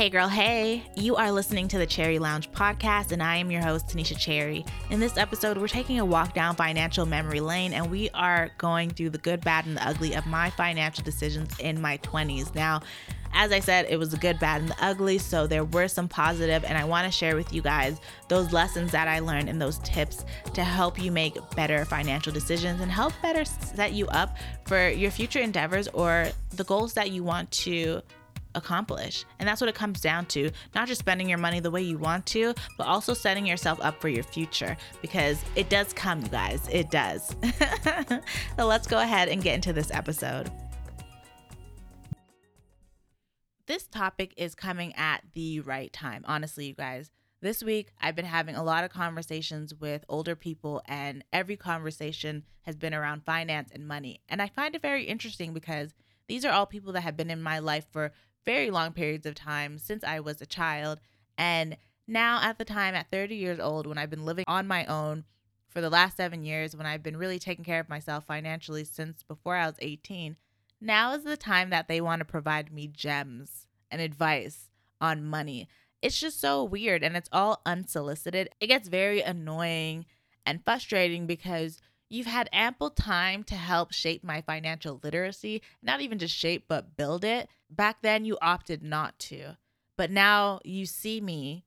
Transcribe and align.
Hey, 0.00 0.08
girl, 0.08 0.28
hey. 0.28 0.82
You 0.96 1.16
are 1.16 1.30
listening 1.30 1.68
to 1.68 1.76
the 1.76 1.84
Cherry 1.84 2.18
Lounge 2.18 2.50
podcast, 2.52 3.12
and 3.12 3.22
I 3.22 3.36
am 3.36 3.50
your 3.50 3.60
host, 3.60 3.88
Tanisha 3.88 4.16
Cherry. 4.16 4.64
In 4.88 4.98
this 4.98 5.18
episode, 5.18 5.58
we're 5.58 5.68
taking 5.68 6.00
a 6.00 6.06
walk 6.06 6.32
down 6.32 6.56
financial 6.56 7.04
memory 7.04 7.40
lane, 7.40 7.74
and 7.74 7.90
we 7.90 8.08
are 8.14 8.50
going 8.56 8.88
through 8.88 9.10
the 9.10 9.18
good, 9.18 9.44
bad, 9.44 9.66
and 9.66 9.76
the 9.76 9.86
ugly 9.86 10.14
of 10.14 10.24
my 10.24 10.48
financial 10.48 11.04
decisions 11.04 11.50
in 11.58 11.82
my 11.82 11.98
20s. 11.98 12.54
Now, 12.54 12.80
as 13.34 13.52
I 13.52 13.60
said, 13.60 13.88
it 13.90 13.98
was 13.98 14.08
the 14.08 14.16
good, 14.16 14.38
bad, 14.38 14.62
and 14.62 14.70
the 14.70 14.76
ugly, 14.82 15.18
so 15.18 15.46
there 15.46 15.64
were 15.64 15.86
some 15.86 16.08
positive, 16.08 16.64
and 16.64 16.78
I 16.78 16.84
want 16.84 17.04
to 17.04 17.12
share 17.12 17.36
with 17.36 17.52
you 17.52 17.60
guys 17.60 18.00
those 18.28 18.54
lessons 18.54 18.92
that 18.92 19.06
I 19.06 19.18
learned 19.18 19.50
and 19.50 19.60
those 19.60 19.80
tips 19.80 20.24
to 20.54 20.64
help 20.64 20.98
you 20.98 21.12
make 21.12 21.36
better 21.54 21.84
financial 21.84 22.32
decisions 22.32 22.80
and 22.80 22.90
help 22.90 23.12
better 23.20 23.44
set 23.44 23.92
you 23.92 24.06
up 24.06 24.38
for 24.64 24.88
your 24.88 25.10
future 25.10 25.40
endeavors 25.40 25.88
or 25.88 26.28
the 26.56 26.64
goals 26.64 26.94
that 26.94 27.10
you 27.10 27.22
want 27.22 27.50
to 27.50 28.00
accomplish. 28.54 29.24
And 29.38 29.48
that's 29.48 29.60
what 29.60 29.68
it 29.68 29.74
comes 29.74 30.00
down 30.00 30.26
to 30.26 30.50
not 30.74 30.88
just 30.88 31.00
spending 31.00 31.28
your 31.28 31.38
money 31.38 31.60
the 31.60 31.70
way 31.70 31.82
you 31.82 31.98
want 31.98 32.26
to, 32.26 32.54
but 32.76 32.86
also 32.86 33.14
setting 33.14 33.46
yourself 33.46 33.78
up 33.82 34.00
for 34.00 34.08
your 34.08 34.24
future 34.24 34.76
because 35.02 35.42
it 35.56 35.68
does 35.68 35.92
come, 35.92 36.22
you 36.22 36.28
guys. 36.28 36.68
It 36.70 36.90
does. 36.90 37.34
so 38.56 38.66
let's 38.66 38.86
go 38.86 38.98
ahead 38.98 39.28
and 39.28 39.42
get 39.42 39.54
into 39.54 39.72
this 39.72 39.90
episode. 39.90 40.50
This 43.66 43.86
topic 43.86 44.34
is 44.36 44.56
coming 44.56 44.92
at 44.96 45.22
the 45.32 45.60
right 45.60 45.92
time, 45.92 46.24
honestly, 46.26 46.66
you 46.66 46.74
guys. 46.74 47.10
This 47.42 47.62
week, 47.62 47.92
I've 48.00 48.16
been 48.16 48.24
having 48.24 48.56
a 48.56 48.64
lot 48.64 48.84
of 48.84 48.90
conversations 48.90 49.72
with 49.72 50.04
older 50.08 50.34
people, 50.36 50.82
and 50.86 51.24
every 51.32 51.56
conversation 51.56 52.42
has 52.62 52.76
been 52.76 52.92
around 52.92 53.24
finance 53.24 53.70
and 53.72 53.86
money. 53.86 54.20
And 54.28 54.42
I 54.42 54.48
find 54.48 54.74
it 54.74 54.82
very 54.82 55.04
interesting 55.04 55.54
because 55.54 55.94
these 56.28 56.44
are 56.44 56.52
all 56.52 56.66
people 56.66 56.92
that 56.92 57.00
have 57.00 57.16
been 57.16 57.30
in 57.30 57.42
my 57.42 57.60
life 57.60 57.86
for 57.90 58.12
very 58.44 58.70
long 58.70 58.92
periods 58.92 59.26
of 59.26 59.34
time 59.34 59.78
since 59.78 60.04
I 60.04 60.20
was 60.20 60.40
a 60.40 60.46
child. 60.46 61.00
And 61.36 61.76
now, 62.06 62.40
at 62.42 62.58
the 62.58 62.64
time, 62.64 62.94
at 62.94 63.10
30 63.10 63.36
years 63.36 63.60
old, 63.60 63.86
when 63.86 63.98
I've 63.98 64.10
been 64.10 64.24
living 64.24 64.44
on 64.48 64.66
my 64.66 64.84
own 64.86 65.24
for 65.68 65.80
the 65.80 65.90
last 65.90 66.16
seven 66.16 66.42
years, 66.42 66.74
when 66.74 66.86
I've 66.86 67.02
been 67.02 67.16
really 67.16 67.38
taking 67.38 67.64
care 67.64 67.80
of 67.80 67.88
myself 67.88 68.24
financially 68.26 68.84
since 68.84 69.22
before 69.22 69.56
I 69.56 69.66
was 69.66 69.76
18, 69.78 70.36
now 70.80 71.14
is 71.14 71.24
the 71.24 71.36
time 71.36 71.70
that 71.70 71.86
they 71.86 72.00
want 72.00 72.20
to 72.20 72.24
provide 72.24 72.72
me 72.72 72.88
gems 72.88 73.68
and 73.90 74.00
advice 74.00 74.70
on 75.00 75.24
money. 75.24 75.68
It's 76.02 76.18
just 76.18 76.40
so 76.40 76.64
weird 76.64 77.02
and 77.02 77.16
it's 77.16 77.28
all 77.32 77.60
unsolicited. 77.66 78.48
It 78.60 78.68
gets 78.68 78.88
very 78.88 79.20
annoying 79.20 80.06
and 80.46 80.64
frustrating 80.64 81.26
because 81.26 81.80
You've 82.10 82.26
had 82.26 82.50
ample 82.52 82.90
time 82.90 83.44
to 83.44 83.54
help 83.54 83.92
shape 83.92 84.24
my 84.24 84.40
financial 84.40 85.00
literacy, 85.02 85.62
not 85.80 86.00
even 86.00 86.18
just 86.18 86.34
shape, 86.34 86.64
but 86.66 86.96
build 86.96 87.24
it. 87.24 87.48
Back 87.70 88.02
then, 88.02 88.24
you 88.24 88.36
opted 88.42 88.82
not 88.82 89.16
to. 89.20 89.56
But 89.96 90.10
now 90.10 90.58
you 90.64 90.86
see 90.86 91.20
me 91.20 91.64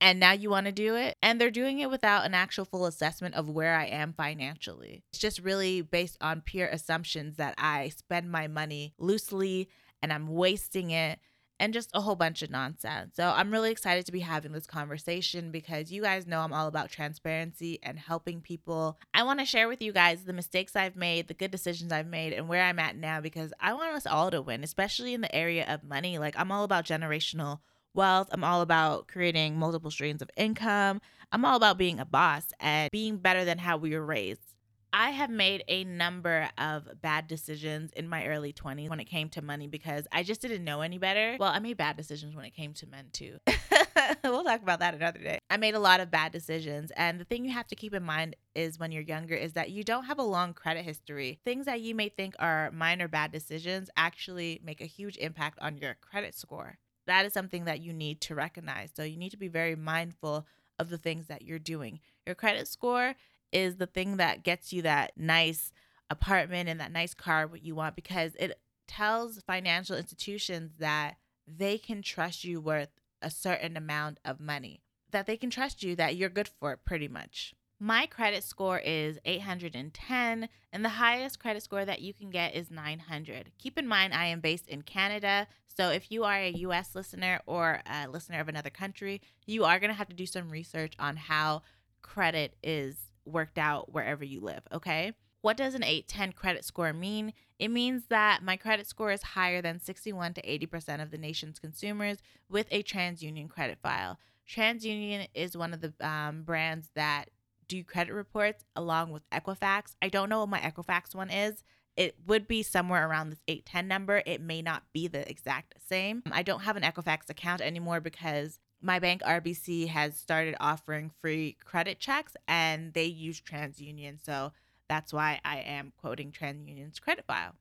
and 0.00 0.20
now 0.20 0.32
you 0.32 0.48
want 0.48 0.66
to 0.66 0.72
do 0.72 0.94
it. 0.94 1.16
And 1.22 1.40
they're 1.40 1.50
doing 1.50 1.80
it 1.80 1.90
without 1.90 2.24
an 2.24 2.34
actual 2.34 2.64
full 2.64 2.86
assessment 2.86 3.34
of 3.34 3.48
where 3.48 3.74
I 3.74 3.86
am 3.86 4.12
financially. 4.12 5.02
It's 5.10 5.18
just 5.18 5.40
really 5.40 5.82
based 5.82 6.18
on 6.20 6.42
pure 6.42 6.68
assumptions 6.68 7.36
that 7.36 7.54
I 7.58 7.88
spend 7.88 8.30
my 8.30 8.46
money 8.46 8.94
loosely 8.96 9.68
and 10.02 10.12
I'm 10.12 10.28
wasting 10.28 10.90
it 10.90 11.18
and 11.62 11.72
just 11.72 11.90
a 11.94 12.00
whole 12.00 12.16
bunch 12.16 12.42
of 12.42 12.50
nonsense. 12.50 13.14
So 13.14 13.32
I'm 13.36 13.52
really 13.52 13.70
excited 13.70 14.04
to 14.06 14.12
be 14.12 14.18
having 14.18 14.50
this 14.50 14.66
conversation 14.66 15.52
because 15.52 15.92
you 15.92 16.02
guys 16.02 16.26
know 16.26 16.40
I'm 16.40 16.52
all 16.52 16.66
about 16.66 16.90
transparency 16.90 17.78
and 17.84 18.00
helping 18.00 18.40
people. 18.40 18.98
I 19.14 19.22
want 19.22 19.38
to 19.38 19.46
share 19.46 19.68
with 19.68 19.80
you 19.80 19.92
guys 19.92 20.24
the 20.24 20.32
mistakes 20.32 20.74
I've 20.74 20.96
made, 20.96 21.28
the 21.28 21.34
good 21.34 21.52
decisions 21.52 21.92
I've 21.92 22.08
made, 22.08 22.32
and 22.32 22.48
where 22.48 22.64
I'm 22.64 22.80
at 22.80 22.96
now 22.96 23.20
because 23.20 23.52
I 23.60 23.74
want 23.74 23.94
us 23.94 24.08
all 24.08 24.32
to 24.32 24.42
win, 24.42 24.64
especially 24.64 25.14
in 25.14 25.20
the 25.20 25.32
area 25.32 25.64
of 25.72 25.84
money. 25.84 26.18
Like, 26.18 26.34
I'm 26.36 26.50
all 26.50 26.64
about 26.64 26.84
generational 26.84 27.60
wealth. 27.94 28.26
I'm 28.32 28.42
all 28.42 28.60
about 28.60 29.06
creating 29.06 29.56
multiple 29.56 29.92
streams 29.92 30.20
of 30.20 30.30
income. 30.36 31.00
I'm 31.30 31.44
all 31.44 31.56
about 31.56 31.78
being 31.78 32.00
a 32.00 32.04
boss 32.04 32.46
and 32.58 32.90
being 32.90 33.18
better 33.18 33.44
than 33.44 33.58
how 33.58 33.76
we 33.76 33.94
were 33.96 34.04
raised. 34.04 34.56
I 34.94 35.10
have 35.10 35.30
made 35.30 35.64
a 35.68 35.84
number 35.84 36.50
of 36.58 37.00
bad 37.00 37.26
decisions 37.26 37.92
in 37.92 38.08
my 38.08 38.26
early 38.26 38.52
20s 38.52 38.90
when 38.90 39.00
it 39.00 39.06
came 39.06 39.30
to 39.30 39.40
money 39.40 39.66
because 39.66 40.06
I 40.12 40.22
just 40.22 40.42
didn't 40.42 40.64
know 40.64 40.82
any 40.82 40.98
better. 40.98 41.36
Well, 41.40 41.50
I 41.50 41.60
made 41.60 41.78
bad 41.78 41.96
decisions 41.96 42.36
when 42.36 42.44
it 42.44 42.54
came 42.54 42.74
to 42.74 42.86
men 42.86 43.06
too. 43.10 43.38
we'll 44.24 44.44
talk 44.44 44.60
about 44.60 44.80
that 44.80 44.94
another 44.94 45.18
day. 45.18 45.38
I 45.48 45.56
made 45.56 45.74
a 45.74 45.78
lot 45.78 46.00
of 46.00 46.10
bad 46.10 46.30
decisions. 46.30 46.92
And 46.94 47.18
the 47.18 47.24
thing 47.24 47.46
you 47.46 47.52
have 47.52 47.68
to 47.68 47.74
keep 47.74 47.94
in 47.94 48.02
mind 48.02 48.36
is 48.54 48.78
when 48.78 48.92
you're 48.92 49.02
younger 49.02 49.34
is 49.34 49.54
that 49.54 49.70
you 49.70 49.82
don't 49.82 50.04
have 50.04 50.18
a 50.18 50.22
long 50.22 50.52
credit 50.52 50.84
history. 50.84 51.40
Things 51.42 51.64
that 51.64 51.80
you 51.80 51.94
may 51.94 52.10
think 52.10 52.34
are 52.38 52.70
minor 52.70 53.08
bad 53.08 53.32
decisions 53.32 53.88
actually 53.96 54.60
make 54.62 54.82
a 54.82 54.86
huge 54.86 55.16
impact 55.16 55.58
on 55.62 55.78
your 55.78 55.96
credit 56.02 56.34
score. 56.34 56.76
That 57.06 57.24
is 57.24 57.32
something 57.32 57.64
that 57.64 57.80
you 57.80 57.94
need 57.94 58.20
to 58.22 58.34
recognize. 58.34 58.90
So 58.94 59.04
you 59.04 59.16
need 59.16 59.30
to 59.30 59.38
be 59.38 59.48
very 59.48 59.74
mindful 59.74 60.46
of 60.78 60.90
the 60.90 60.98
things 60.98 61.28
that 61.28 61.42
you're 61.42 61.58
doing. 61.58 62.00
Your 62.26 62.34
credit 62.34 62.68
score 62.68 63.14
is 63.52 63.76
the 63.76 63.86
thing 63.86 64.16
that 64.16 64.42
gets 64.42 64.72
you 64.72 64.82
that 64.82 65.12
nice 65.16 65.72
apartment 66.10 66.68
and 66.68 66.80
that 66.80 66.92
nice 66.92 67.14
car 67.14 67.46
what 67.46 67.64
you 67.64 67.74
want 67.74 67.96
because 67.96 68.34
it 68.38 68.58
tells 68.86 69.40
financial 69.42 69.96
institutions 69.96 70.72
that 70.78 71.16
they 71.46 71.78
can 71.78 72.02
trust 72.02 72.44
you 72.44 72.60
worth 72.60 72.90
a 73.22 73.30
certain 73.30 73.76
amount 73.76 74.18
of 74.24 74.40
money 74.40 74.82
that 75.12 75.26
they 75.26 75.36
can 75.36 75.50
trust 75.50 75.82
you 75.82 75.94
that 75.94 76.16
you're 76.16 76.28
good 76.28 76.48
for 76.48 76.72
it 76.72 76.80
pretty 76.84 77.08
much. 77.08 77.54
My 77.78 78.06
credit 78.06 78.44
score 78.44 78.78
is 78.78 79.18
810 79.24 80.48
and 80.72 80.84
the 80.84 80.88
highest 80.88 81.38
credit 81.38 81.62
score 81.62 81.84
that 81.84 82.00
you 82.00 82.14
can 82.14 82.30
get 82.30 82.54
is 82.54 82.70
900 82.70 83.50
keep 83.58 83.76
in 83.76 83.88
mind 83.88 84.14
i 84.14 84.24
am 84.26 84.38
based 84.38 84.68
in 84.68 84.82
canada 84.82 85.48
so 85.66 85.90
if 85.90 86.12
you 86.12 86.22
are 86.22 86.38
a 86.38 86.52
us 86.52 86.94
listener 86.94 87.40
or 87.44 87.82
a 87.84 88.06
listener 88.06 88.38
of 88.38 88.48
another 88.48 88.70
country 88.70 89.20
you 89.46 89.64
are 89.64 89.80
going 89.80 89.90
to 89.90 89.96
have 89.96 90.08
to 90.08 90.14
do 90.14 90.26
some 90.26 90.48
research 90.48 90.94
on 91.00 91.16
how 91.16 91.60
credit 92.02 92.54
is 92.62 93.10
worked 93.24 93.58
out 93.58 93.92
wherever 93.92 94.24
you 94.24 94.40
live, 94.40 94.62
okay? 94.72 95.12
What 95.42 95.56
does 95.56 95.74
an 95.74 95.82
810 95.82 96.32
credit 96.32 96.64
score 96.64 96.92
mean? 96.92 97.32
It 97.58 97.68
means 97.68 98.04
that 98.08 98.44
my 98.44 98.56
credit 98.56 98.86
score 98.86 99.10
is 99.10 99.22
higher 99.22 99.60
than 99.60 99.80
61 99.80 100.34
to 100.34 100.42
80% 100.42 101.02
of 101.02 101.10
the 101.10 101.18
nation's 101.18 101.58
consumers 101.58 102.18
with 102.48 102.68
a 102.70 102.82
TransUnion 102.82 103.48
credit 103.48 103.78
file. 103.82 104.18
TransUnion 104.48 105.28
is 105.34 105.56
one 105.56 105.74
of 105.74 105.80
the 105.80 105.92
um, 106.00 106.42
brands 106.42 106.90
that 106.94 107.30
do 107.66 107.82
credit 107.82 108.12
reports 108.12 108.64
along 108.76 109.10
with 109.10 109.28
Equifax. 109.30 109.94
I 110.00 110.08
don't 110.08 110.28
know 110.28 110.40
what 110.40 110.48
my 110.48 110.60
Equifax 110.60 111.14
one 111.14 111.30
is. 111.30 111.64
It 111.96 112.16
would 112.26 112.46
be 112.46 112.62
somewhere 112.62 113.08
around 113.08 113.30
this 113.30 113.42
810 113.48 113.88
number. 113.88 114.22
It 114.24 114.40
may 114.40 114.62
not 114.62 114.84
be 114.92 115.08
the 115.08 115.28
exact 115.28 115.74
same. 115.86 116.22
I 116.30 116.42
don't 116.42 116.62
have 116.62 116.76
an 116.76 116.82
Equifax 116.82 117.28
account 117.28 117.60
anymore 117.60 118.00
because 118.00 118.58
my 118.82 118.98
bank 118.98 119.22
RBC 119.22 119.88
has 119.88 120.16
started 120.16 120.56
offering 120.60 121.10
free 121.20 121.56
credit 121.64 122.00
checks 122.00 122.36
and 122.48 122.92
they 122.92 123.04
use 123.04 123.40
TransUnion. 123.40 124.22
So 124.24 124.52
that's 124.88 125.12
why 125.12 125.40
I 125.44 125.58
am 125.58 125.92
quoting 126.00 126.32
TransUnion's 126.32 126.98
credit 126.98 127.24
file. 127.26 127.54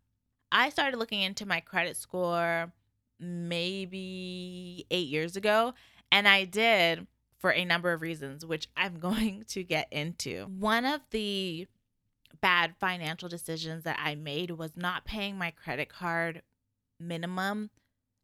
I 0.52 0.70
started 0.70 0.98
looking 0.98 1.22
into 1.22 1.46
my 1.46 1.60
credit 1.62 1.96
score 1.96 2.74
maybe 3.20 4.86
eight 4.90 5.08
years 5.08 5.36
ago, 5.36 5.74
and 6.12 6.28
I 6.28 6.44
did 6.44 7.08
for 7.38 7.54
a 7.54 7.64
number 7.64 7.94
of 7.94 8.02
reasons, 8.02 8.46
which 8.46 8.68
I'm 8.76 9.00
going 9.00 9.46
to 9.50 9.64
get 9.64 9.88
into. 9.92 10.46
One 10.46 10.86
of 10.86 11.02
the 11.12 11.68
bad 12.42 12.74
financial 12.80 13.30
decisions 13.30 13.84
that 13.84 14.00
I 14.04 14.16
made 14.16 14.52
was 14.52 14.72
not 14.76 15.06
paying 15.06 15.38
my 15.38 15.52
credit 15.52 15.90
card 15.90 16.42
minimum 17.00 17.70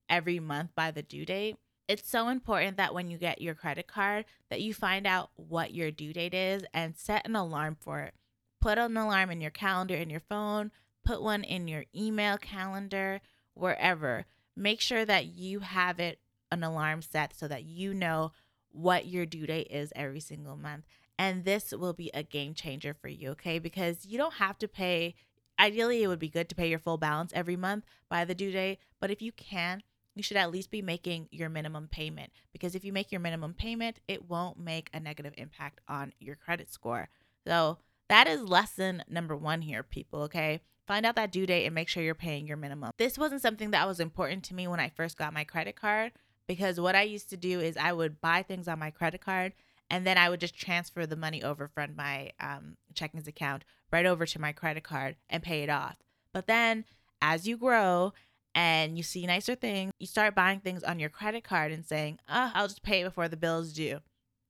every 0.10 0.40
month 0.40 0.72
by 0.76 0.92
the 0.92 1.04
due 1.04 1.26
date 1.26 1.58
it's 1.88 2.10
so 2.10 2.30
important 2.30 2.78
that 2.78 2.94
when 2.94 3.10
you 3.10 3.18
get 3.18 3.42
your 3.42 3.56
credit 3.56 3.88
card 3.88 4.26
that 4.50 4.62
you 4.62 4.74
find 4.74 5.08
out 5.08 5.30
what 5.36 5.74
your 5.74 5.92
due 5.92 6.14
date 6.14 6.34
is 6.34 6.64
and 6.74 6.98
set 6.98 7.26
an 7.26 7.36
alarm 7.36 7.78
for 7.80 8.02
it. 8.02 8.14
Put 8.60 8.78
an 8.78 8.98
alarm 8.98 9.30
in 9.30 9.42
your 9.42 9.52
calendar 9.52 9.96
in 9.96 10.10
your 10.10 10.20
phone, 10.20 10.72
put 11.06 11.22
one 11.22 11.44
in 11.44 11.68
your 11.68 11.86
email 11.96 12.38
calendar, 12.38 13.22
wherever. 13.54 14.26
Make 14.56 14.82
sure 14.82 15.06
that 15.06 15.28
you 15.28 15.60
have 15.60 16.00
it 16.00 16.20
an 16.52 16.64
alarm 16.64 17.02
set 17.02 17.38
so 17.38 17.48
that 17.48 17.64
you 17.64 17.94
know 17.94 18.32
what 18.72 19.08
your 19.08 19.26
due 19.26 19.48
date 19.48 19.68
is 19.70 19.94
every 19.96 20.20
single 20.20 20.58
month. 20.58 20.86
And 21.20 21.46
this 21.46 21.72
will 21.72 21.94
be 21.94 22.12
a 22.14 22.24
game 22.24 22.54
changer 22.54 22.94
for 22.94 23.08
you, 23.08 23.32
okay? 23.32 23.60
Because 23.60 24.06
you 24.06 24.18
don't 24.18 24.36
have 24.36 24.58
to 24.60 24.68
pay 24.68 25.16
ideally 25.60 26.04
it 26.04 26.08
would 26.08 26.20
be 26.20 26.30
good 26.30 26.50
to 26.50 26.56
pay 26.56 26.70
your 26.70 26.80
full 26.80 26.98
balance 26.98 27.32
every 27.34 27.56
month 27.56 27.86
by 28.10 28.26
the 28.26 28.36
due 28.36 28.52
date, 28.52 28.80
but 29.00 29.12
if 29.12 29.22
you 29.22 29.32
can, 29.32 29.82
you 30.18 30.24
should 30.24 30.38
at 30.38 30.52
least 30.52 30.72
be 30.72 30.82
making 30.82 31.28
your 31.32 31.50
minimum 31.50 31.88
payment 31.90 32.32
because 32.52 32.76
if 32.76 32.84
you 32.84 32.94
make 32.94 33.12
your 33.12 33.22
minimum 33.22 33.54
payment, 33.54 34.00
it 34.08 34.30
won't 34.30 34.60
make 34.60 34.90
a 34.94 35.00
negative 35.00 35.34
impact 35.38 35.82
on 35.88 36.14
your 36.20 36.36
credit 36.36 36.72
score. 36.72 37.10
So, 37.46 37.78
that 38.10 38.28
is 38.28 38.42
lesson 38.42 39.04
number 39.10 39.36
one 39.36 39.62
here, 39.62 39.84
people. 39.84 40.22
Okay. 40.24 40.62
Find 40.88 41.06
out 41.06 41.18
that 41.18 41.32
due 41.32 41.46
date 41.46 41.66
and 41.66 41.76
make 41.76 41.90
sure 41.90 42.02
you're 42.02 42.16
paying 42.16 42.48
your 42.48 42.56
minimum. 42.56 42.92
This 42.98 43.18
wasn't 43.18 43.42
something 43.42 43.72
that 43.72 43.88
was 43.88 44.00
important 44.00 44.46
to 44.46 44.54
me 44.54 44.68
when 44.68 44.80
I 44.80 44.88
first 44.88 45.18
got 45.18 45.34
my 45.34 45.44
credit 45.44 45.76
card 45.76 46.14
because 46.48 46.80
what 46.80 46.96
I 46.96 47.02
used 47.02 47.30
to 47.32 47.38
do 47.38 47.60
is 47.60 47.76
I 47.76 47.92
would 47.92 48.22
buy 48.22 48.42
things 48.42 48.70
on 48.70 48.80
my 48.80 48.90
credit 48.90 49.20
card 49.20 49.52
and 49.90 50.08
then 50.08 50.18
I 50.18 50.30
would 50.30 50.40
just 50.40 50.58
transfer 50.58 51.06
the 51.06 51.18
money 51.18 51.44
over 51.44 51.68
from 51.68 51.96
my 51.98 52.32
um, 52.40 52.78
checkings 52.94 53.28
account 53.28 53.66
right 53.92 54.06
over 54.06 54.26
to 54.26 54.40
my 54.40 54.54
credit 54.54 54.84
card 54.84 55.18
and 55.30 55.44
pay 55.44 55.64
it 55.64 55.70
off. 55.70 55.98
But 56.32 56.48
then 56.48 56.86
as 57.22 57.48
you 57.48 57.58
grow 57.58 58.14
and 58.58 58.98
you 58.98 59.04
see 59.04 59.28
nicer 59.28 59.54
things, 59.54 59.92
you 60.00 60.08
start 60.08 60.34
buying 60.34 60.60
things 60.60 60.84
on 60.84 61.00
your 61.00 61.12
credit 61.12 61.44
card 61.44 61.72
and 61.72 61.86
saying, 61.86 62.18
oh, 62.28 62.52
I'll 62.56 62.68
just 62.68 62.82
pay 62.82 63.02
it 63.02 63.04
before 63.04 63.28
the 63.28 63.38
bill's 63.38 63.72
due. 63.72 64.00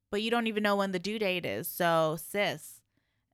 But 0.09 0.21
you 0.21 0.31
don't 0.31 0.47
even 0.47 0.63
know 0.63 0.77
when 0.77 0.93
the 0.93 0.97
due 0.97 1.19
date 1.19 1.45
is. 1.45 1.67
So, 1.67 2.17
sis, 2.17 2.79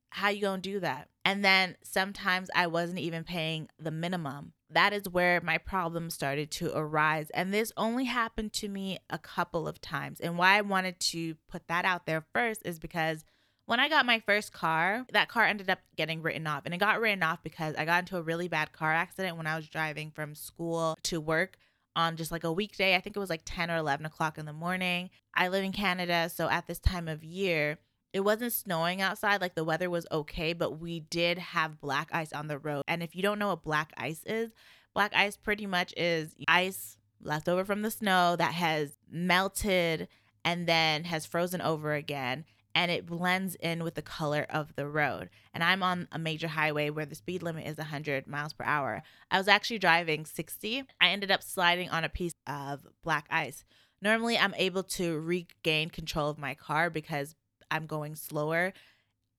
how 0.10 0.30
you 0.30 0.42
going 0.42 0.62
to 0.62 0.70
do 0.72 0.80
that? 0.80 1.10
And 1.24 1.46
then 1.46 1.76
sometimes 1.84 2.50
I 2.56 2.66
wasn't 2.66 2.98
even 2.98 3.24
paying 3.24 3.70
the 3.78 3.92
minimum. 3.92 4.54
That 4.68 4.94
is 4.94 5.08
where 5.08 5.42
my 5.42 5.60
problems 5.60 6.16
started 6.16 6.50
to 6.52 6.76
arise. 6.76 7.30
And 7.36 7.54
this 7.54 7.72
only 7.78 8.06
happened 8.06 8.52
to 8.54 8.68
me 8.68 8.98
a 9.12 9.20
couple 9.20 9.68
of 9.68 9.80
times. 9.80 10.20
And 10.20 10.40
why 10.40 10.58
I 10.58 10.62
wanted 10.62 11.00
to 11.02 11.36
put 11.48 11.68
that 11.68 11.86
out 11.86 12.08
there 12.08 12.26
first 12.34 12.64
is 12.66 12.80
because 12.80 13.24
when 13.66 13.80
I 13.80 13.90
got 13.90 14.06
my 14.06 14.20
first 14.20 14.52
car, 14.52 15.06
that 15.14 15.30
car 15.30 15.46
ended 15.46 15.70
up 15.70 15.80
getting 15.96 16.22
written 16.22 16.48
off. 16.48 16.64
And 16.66 16.74
it 16.74 16.80
got 16.80 17.00
written 17.00 17.24
off 17.24 17.42
because 17.44 17.76
I 17.76 17.86
got 17.86 18.02
into 18.02 18.18
a 18.18 18.22
really 18.22 18.48
bad 18.48 18.74
car 18.74 18.94
accident 18.94 19.38
when 19.38 19.48
I 19.48 19.56
was 19.56 19.68
driving 19.68 20.12
from 20.12 20.36
school 20.36 20.96
to 21.04 21.22
work 21.22 21.58
on 21.96 22.18
just 22.18 22.32
like 22.32 22.44
a 22.44 22.52
weekday. 22.52 22.96
I 22.96 23.00
think 23.00 23.16
it 23.16 23.20
was 23.20 23.30
like 23.30 23.44
10 23.46 23.72
or 23.72 23.78
11 23.78 24.06
o'clock 24.06 24.38
in 24.38 24.46
the 24.46 24.54
morning. 24.54 25.10
I 25.34 25.48
live 25.48 25.64
in 25.64 25.72
Canada. 25.72 26.30
So 26.30 26.50
at 26.50 26.68
this 26.68 26.80
time 26.80 27.08
of 27.08 27.24
year, 27.24 27.78
it 28.12 28.22
wasn't 28.22 28.54
snowing 28.54 29.02
outside. 29.02 29.42
Like 29.42 29.56
the 29.56 29.64
weather 29.64 29.90
was 29.90 30.08
okay, 30.12 30.54
but 30.54 30.80
we 30.80 31.00
did 31.00 31.38
have 31.38 31.80
black 31.80 32.10
ice 32.12 32.34
on 32.34 32.48
the 32.48 32.60
road. 32.60 32.84
And 32.88 33.02
if 33.02 33.16
you 33.16 33.22
don't 33.22 33.40
know 33.40 33.50
what 33.50 33.64
black 33.64 33.94
ice 33.96 34.22
is, 34.26 34.52
black 34.94 35.16
ice 35.16 35.38
pretty 35.38 35.66
much 35.66 35.94
is 35.96 36.36
ice 36.48 36.98
left 37.22 37.48
over 37.48 37.64
from 37.64 37.82
the 37.82 37.92
snow 37.92 38.36
that 38.36 38.54
has 38.54 38.98
melted 39.10 40.10
and 40.44 40.68
then 40.68 41.06
has 41.06 41.26
frozen 41.26 41.62
over 41.62 41.94
again 41.94 42.44
and 42.76 42.90
it 42.92 43.06
blends 43.06 43.56
in 43.56 43.84
with 43.84 43.96
the 43.96 44.02
color 44.02 44.46
of 44.50 44.76
the 44.76 44.88
road. 44.88 45.30
And 45.54 45.64
I'm 45.64 45.84
on 45.84 46.08
a 46.12 46.20
major 46.20 46.48
highway 46.48 46.90
where 46.90 47.06
the 47.06 47.16
speed 47.16 47.44
limit 47.44 47.68
is 47.68 47.78
100 47.78 48.28
miles 48.28 48.54
per 48.54 48.66
hour. 48.66 49.04
I 49.30 49.38
was 49.38 49.48
actually 49.48 49.80
driving 49.80 50.26
60. 50.26 50.84
I 51.00 51.10
ended 51.10 51.32
up 51.32 51.44
sliding 51.44 51.90
on 51.90 52.04
a 52.04 52.10
piece 52.10 52.36
of 52.48 52.88
black 53.04 53.28
ice. 53.30 53.64
Normally, 54.02 54.38
I'm 54.38 54.56
able 54.58 54.84
to 54.84 55.20
regain 55.20 55.90
control 55.90 56.30
of 56.30 56.38
my 56.38 56.56
car 56.56 56.90
because 56.90 57.36
I'm 57.72 57.86
going 57.86 58.16
slower. 58.16 58.74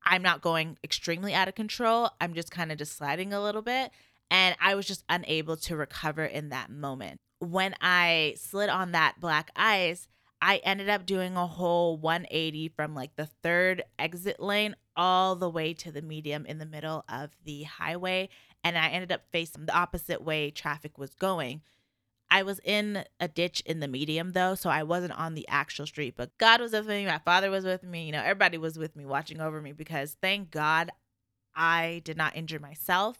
I'm 0.05 0.23
not 0.23 0.41
going 0.41 0.79
extremely 0.85 1.35
out 1.35 1.49
of 1.49 1.55
control. 1.55 2.11
I'm 2.21 2.35
just 2.35 2.51
kind 2.51 2.71
of 2.71 2.79
just 2.79 2.97
sliding 2.97 3.33
a 3.33 3.43
little 3.43 3.63
bit. 3.63 3.91
And 4.31 4.57
I 4.61 4.75
was 4.75 4.87
just 4.87 5.05
unable 5.09 5.57
to 5.59 5.77
recover 5.77 6.25
in 6.25 6.49
that 6.49 6.71
moment. 6.71 7.21
When 7.41 7.75
I 7.81 8.35
slid 8.39 8.69
on 8.71 8.93
that 8.93 9.17
black 9.21 9.51
ice, 9.55 10.09
I 10.47 10.57
ended 10.57 10.91
up 10.91 11.07
doing 11.07 11.37
a 11.37 11.47
whole 11.47 11.97
180 11.97 12.69
from 12.77 12.95
like 12.95 13.17
the 13.17 13.31
third 13.43 13.83
exit 13.99 14.39
lane 14.39 14.77
all 14.95 15.37
the 15.37 15.49
way 15.49 15.73
to 15.73 15.91
the 15.91 16.03
medium 16.03 16.45
in 16.45 16.59
the 16.59 16.67
middle 16.67 17.03
of 17.09 17.31
the 17.47 17.63
highway. 17.63 18.29
And 18.63 18.77
I 18.77 18.89
ended 18.89 19.11
up 19.11 19.23
facing 19.33 19.65
the 19.65 19.75
opposite 19.75 20.23
way 20.23 20.51
traffic 20.51 20.99
was 20.99 21.15
going. 21.15 21.63
I 22.31 22.43
was 22.43 22.61
in 22.63 23.05
a 23.19 23.27
ditch 23.27 23.63
in 23.65 23.81
the 23.81 23.89
medium 23.89 24.33
though, 24.33 24.55
so 24.55 24.69
I 24.69 24.83
wasn't 24.83 25.19
on 25.19 25.33
the 25.33 25.49
actual 25.49 25.87
street. 25.87 26.13
But 26.15 26.37
God 26.37 26.61
was 26.61 26.73
with 26.73 26.89
me, 26.89 27.07
my 27.07 27.21
father 27.25 27.51
was 27.51 27.65
with 27.65 27.83
me, 27.83 28.05
you 28.05 28.13
know, 28.13 28.21
everybody 28.21 28.59
was 28.59 28.79
with 28.79 28.97
me 28.97 29.07
watching 29.07 29.41
over 29.41 29.63
me 29.63 29.73
because 29.73 30.19
thank 30.21 30.51
God 30.51 30.91
I 31.57 32.03
did 32.05 32.19
not 32.19 32.37
injure 32.37 32.61
myself. 32.61 33.17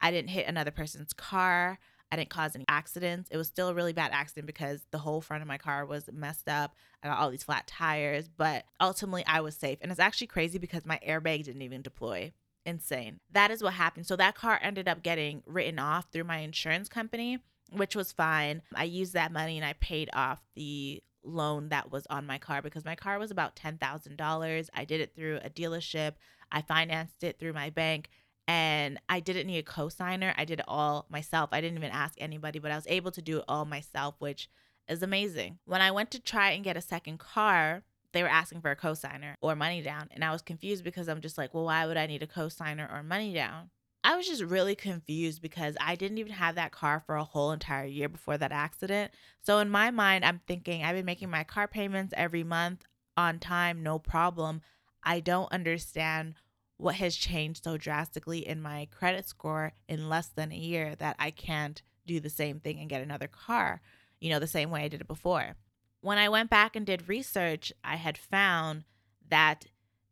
I 0.00 0.10
didn't 0.10 0.30
hit 0.30 0.48
another 0.48 0.72
person's 0.72 1.12
car. 1.12 1.78
I 2.10 2.16
didn't 2.16 2.30
cause 2.30 2.54
any 2.54 2.64
accidents. 2.68 3.28
It 3.30 3.36
was 3.36 3.48
still 3.48 3.68
a 3.68 3.74
really 3.74 3.92
bad 3.92 4.12
accident 4.12 4.46
because 4.46 4.86
the 4.90 4.98
whole 4.98 5.20
front 5.20 5.42
of 5.42 5.48
my 5.48 5.58
car 5.58 5.84
was 5.84 6.08
messed 6.12 6.48
up. 6.48 6.74
I 7.02 7.08
got 7.08 7.18
all 7.18 7.30
these 7.30 7.42
flat 7.42 7.66
tires, 7.66 8.28
but 8.28 8.64
ultimately 8.80 9.24
I 9.26 9.40
was 9.40 9.54
safe. 9.54 9.78
And 9.82 9.90
it's 9.90 10.00
actually 10.00 10.28
crazy 10.28 10.58
because 10.58 10.86
my 10.86 10.98
airbag 11.06 11.44
didn't 11.44 11.62
even 11.62 11.82
deploy. 11.82 12.32
Insane. 12.64 13.20
That 13.32 13.50
is 13.50 13.62
what 13.62 13.74
happened. 13.74 14.06
So 14.06 14.16
that 14.16 14.34
car 14.34 14.58
ended 14.62 14.88
up 14.88 15.02
getting 15.02 15.42
written 15.46 15.78
off 15.78 16.06
through 16.10 16.24
my 16.24 16.38
insurance 16.38 16.88
company, 16.88 17.38
which 17.72 17.94
was 17.94 18.12
fine. 18.12 18.62
I 18.74 18.84
used 18.84 19.12
that 19.12 19.32
money 19.32 19.56
and 19.56 19.66
I 19.66 19.74
paid 19.74 20.08
off 20.12 20.42
the 20.54 21.02
loan 21.24 21.68
that 21.68 21.90
was 21.90 22.06
on 22.08 22.26
my 22.26 22.38
car 22.38 22.62
because 22.62 22.84
my 22.84 22.94
car 22.94 23.18
was 23.18 23.30
about 23.30 23.56
$10,000. 23.56 24.68
I 24.74 24.84
did 24.84 25.00
it 25.00 25.14
through 25.14 25.40
a 25.42 25.50
dealership. 25.50 26.14
I 26.50 26.62
financed 26.62 27.22
it 27.22 27.38
through 27.38 27.52
my 27.52 27.70
bank 27.70 28.08
and 28.48 28.98
I 29.10 29.20
didn't 29.20 29.46
need 29.46 29.58
a 29.58 29.62
co-signer. 29.62 30.34
I 30.36 30.46
did 30.46 30.60
it 30.60 30.64
all 30.66 31.06
myself. 31.10 31.50
I 31.52 31.60
didn't 31.60 31.76
even 31.76 31.92
ask 31.92 32.14
anybody, 32.18 32.58
but 32.58 32.72
I 32.72 32.76
was 32.76 32.86
able 32.88 33.10
to 33.12 33.22
do 33.22 33.38
it 33.38 33.44
all 33.46 33.66
myself, 33.66 34.14
which 34.18 34.48
is 34.88 35.02
amazing. 35.02 35.58
When 35.66 35.82
I 35.82 35.90
went 35.90 36.10
to 36.12 36.20
try 36.20 36.52
and 36.52 36.64
get 36.64 36.76
a 36.76 36.80
second 36.80 37.18
car, 37.18 37.82
they 38.12 38.22
were 38.22 38.28
asking 38.28 38.62
for 38.62 38.70
a 38.70 38.76
co-signer 38.76 39.36
or 39.42 39.54
money 39.54 39.82
down, 39.82 40.08
and 40.12 40.24
I 40.24 40.32
was 40.32 40.40
confused 40.40 40.82
because 40.82 41.08
I'm 41.08 41.20
just 41.20 41.36
like, 41.36 41.52
"Well, 41.52 41.66
why 41.66 41.84
would 41.86 41.98
I 41.98 42.06
need 42.06 42.22
a 42.22 42.26
co-signer 42.26 42.88
or 42.90 43.02
money 43.02 43.34
down?" 43.34 43.70
I 44.02 44.16
was 44.16 44.26
just 44.26 44.42
really 44.42 44.74
confused 44.74 45.42
because 45.42 45.76
I 45.78 45.94
didn't 45.94 46.16
even 46.16 46.32
have 46.32 46.54
that 46.54 46.72
car 46.72 47.02
for 47.04 47.16
a 47.16 47.24
whole 47.24 47.52
entire 47.52 47.84
year 47.84 48.08
before 48.08 48.38
that 48.38 48.52
accident. 48.52 49.12
So 49.42 49.58
in 49.58 49.68
my 49.68 49.90
mind, 49.90 50.24
I'm 50.24 50.40
thinking 50.46 50.82
I've 50.82 50.96
been 50.96 51.04
making 51.04 51.28
my 51.28 51.44
car 51.44 51.68
payments 51.68 52.14
every 52.16 52.44
month 52.44 52.86
on 53.16 53.38
time, 53.38 53.82
no 53.82 53.98
problem. 53.98 54.62
I 55.02 55.20
don't 55.20 55.52
understand 55.52 56.34
what 56.78 56.94
has 56.94 57.16
changed 57.16 57.64
so 57.64 57.76
drastically 57.76 58.46
in 58.46 58.62
my 58.62 58.88
credit 58.90 59.28
score 59.28 59.72
in 59.88 60.08
less 60.08 60.28
than 60.28 60.52
a 60.52 60.56
year 60.56 60.94
that 60.96 61.16
I 61.18 61.30
can't 61.32 61.82
do 62.06 62.20
the 62.20 62.30
same 62.30 62.60
thing 62.60 62.78
and 62.78 62.88
get 62.88 63.02
another 63.02 63.26
car, 63.26 63.82
you 64.20 64.30
know, 64.30 64.38
the 64.38 64.46
same 64.46 64.70
way 64.70 64.82
I 64.82 64.88
did 64.88 65.00
it 65.00 65.08
before. 65.08 65.56
When 66.00 66.18
I 66.18 66.28
went 66.28 66.50
back 66.50 66.76
and 66.76 66.86
did 66.86 67.08
research, 67.08 67.72
I 67.82 67.96
had 67.96 68.16
found 68.16 68.84
that 69.28 69.66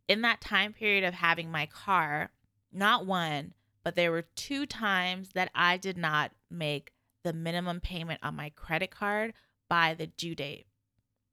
in 0.09 0.23
that 0.23 0.41
time 0.41 0.73
period 0.73 1.05
of 1.05 1.15
having 1.15 1.51
my 1.51 1.67
car, 1.67 2.31
not 2.73 3.07
one, 3.07 3.55
but 3.85 3.95
there 3.95 4.11
were 4.11 4.27
two 4.35 4.67
times 4.67 5.31
that 5.35 5.51
I 5.55 5.77
did 5.77 5.97
not 5.97 6.33
make 6.51 6.93
the 7.23 7.33
minimum 7.33 7.81
payment 7.81 8.21
on 8.25 8.35
my 8.35 8.51
credit 8.51 8.91
card 8.91 9.35
by 9.69 9.95
the 9.95 10.09
due 10.09 10.35
date, 10.35 10.67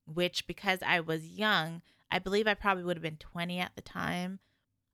which 0.06 0.46
because 0.46 0.80
I 0.86 1.00
was 1.00 1.26
young, 1.26 1.82
I 2.12 2.20
believe 2.20 2.48
I 2.48 2.54
probably 2.54 2.84
would 2.84 2.98
have 2.98 3.04
been 3.04 3.18
20 3.18 3.60
at 3.60 3.76
the 3.76 3.82
time 3.82 4.40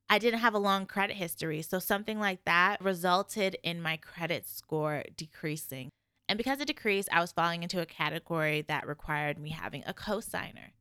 I 0.10 0.18
didn't 0.18 0.40
have 0.40 0.56
a 0.56 0.60
long 0.60 0.86
credit 0.86 1.16
history. 1.16 1.62
So 1.62 1.78
something 1.80 2.20
like 2.20 2.44
that 2.46 2.82
resulted 2.82 3.58
in 3.64 3.82
my 3.82 3.98
credit 3.98 4.48
score 4.48 5.04
decreasing. 5.16 5.90
And 6.28 6.38
because 6.38 6.60
it 6.60 6.68
decreased, 6.68 7.10
I 7.12 7.22
was 7.22 7.32
falling 7.32 7.64
into 7.64 7.82
a 7.82 7.86
category 7.86 8.64
that 8.68 8.88
required 8.88 9.38
me 9.38 9.52
having 9.52 9.84
a 9.86 9.94
cosigner. 9.94 10.72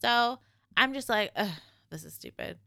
So 0.00 0.38
I'm 0.76 0.92
just 0.92 1.08
like, 1.08 1.30
this 1.90 2.04
is 2.04 2.14
stupid. 2.14 2.58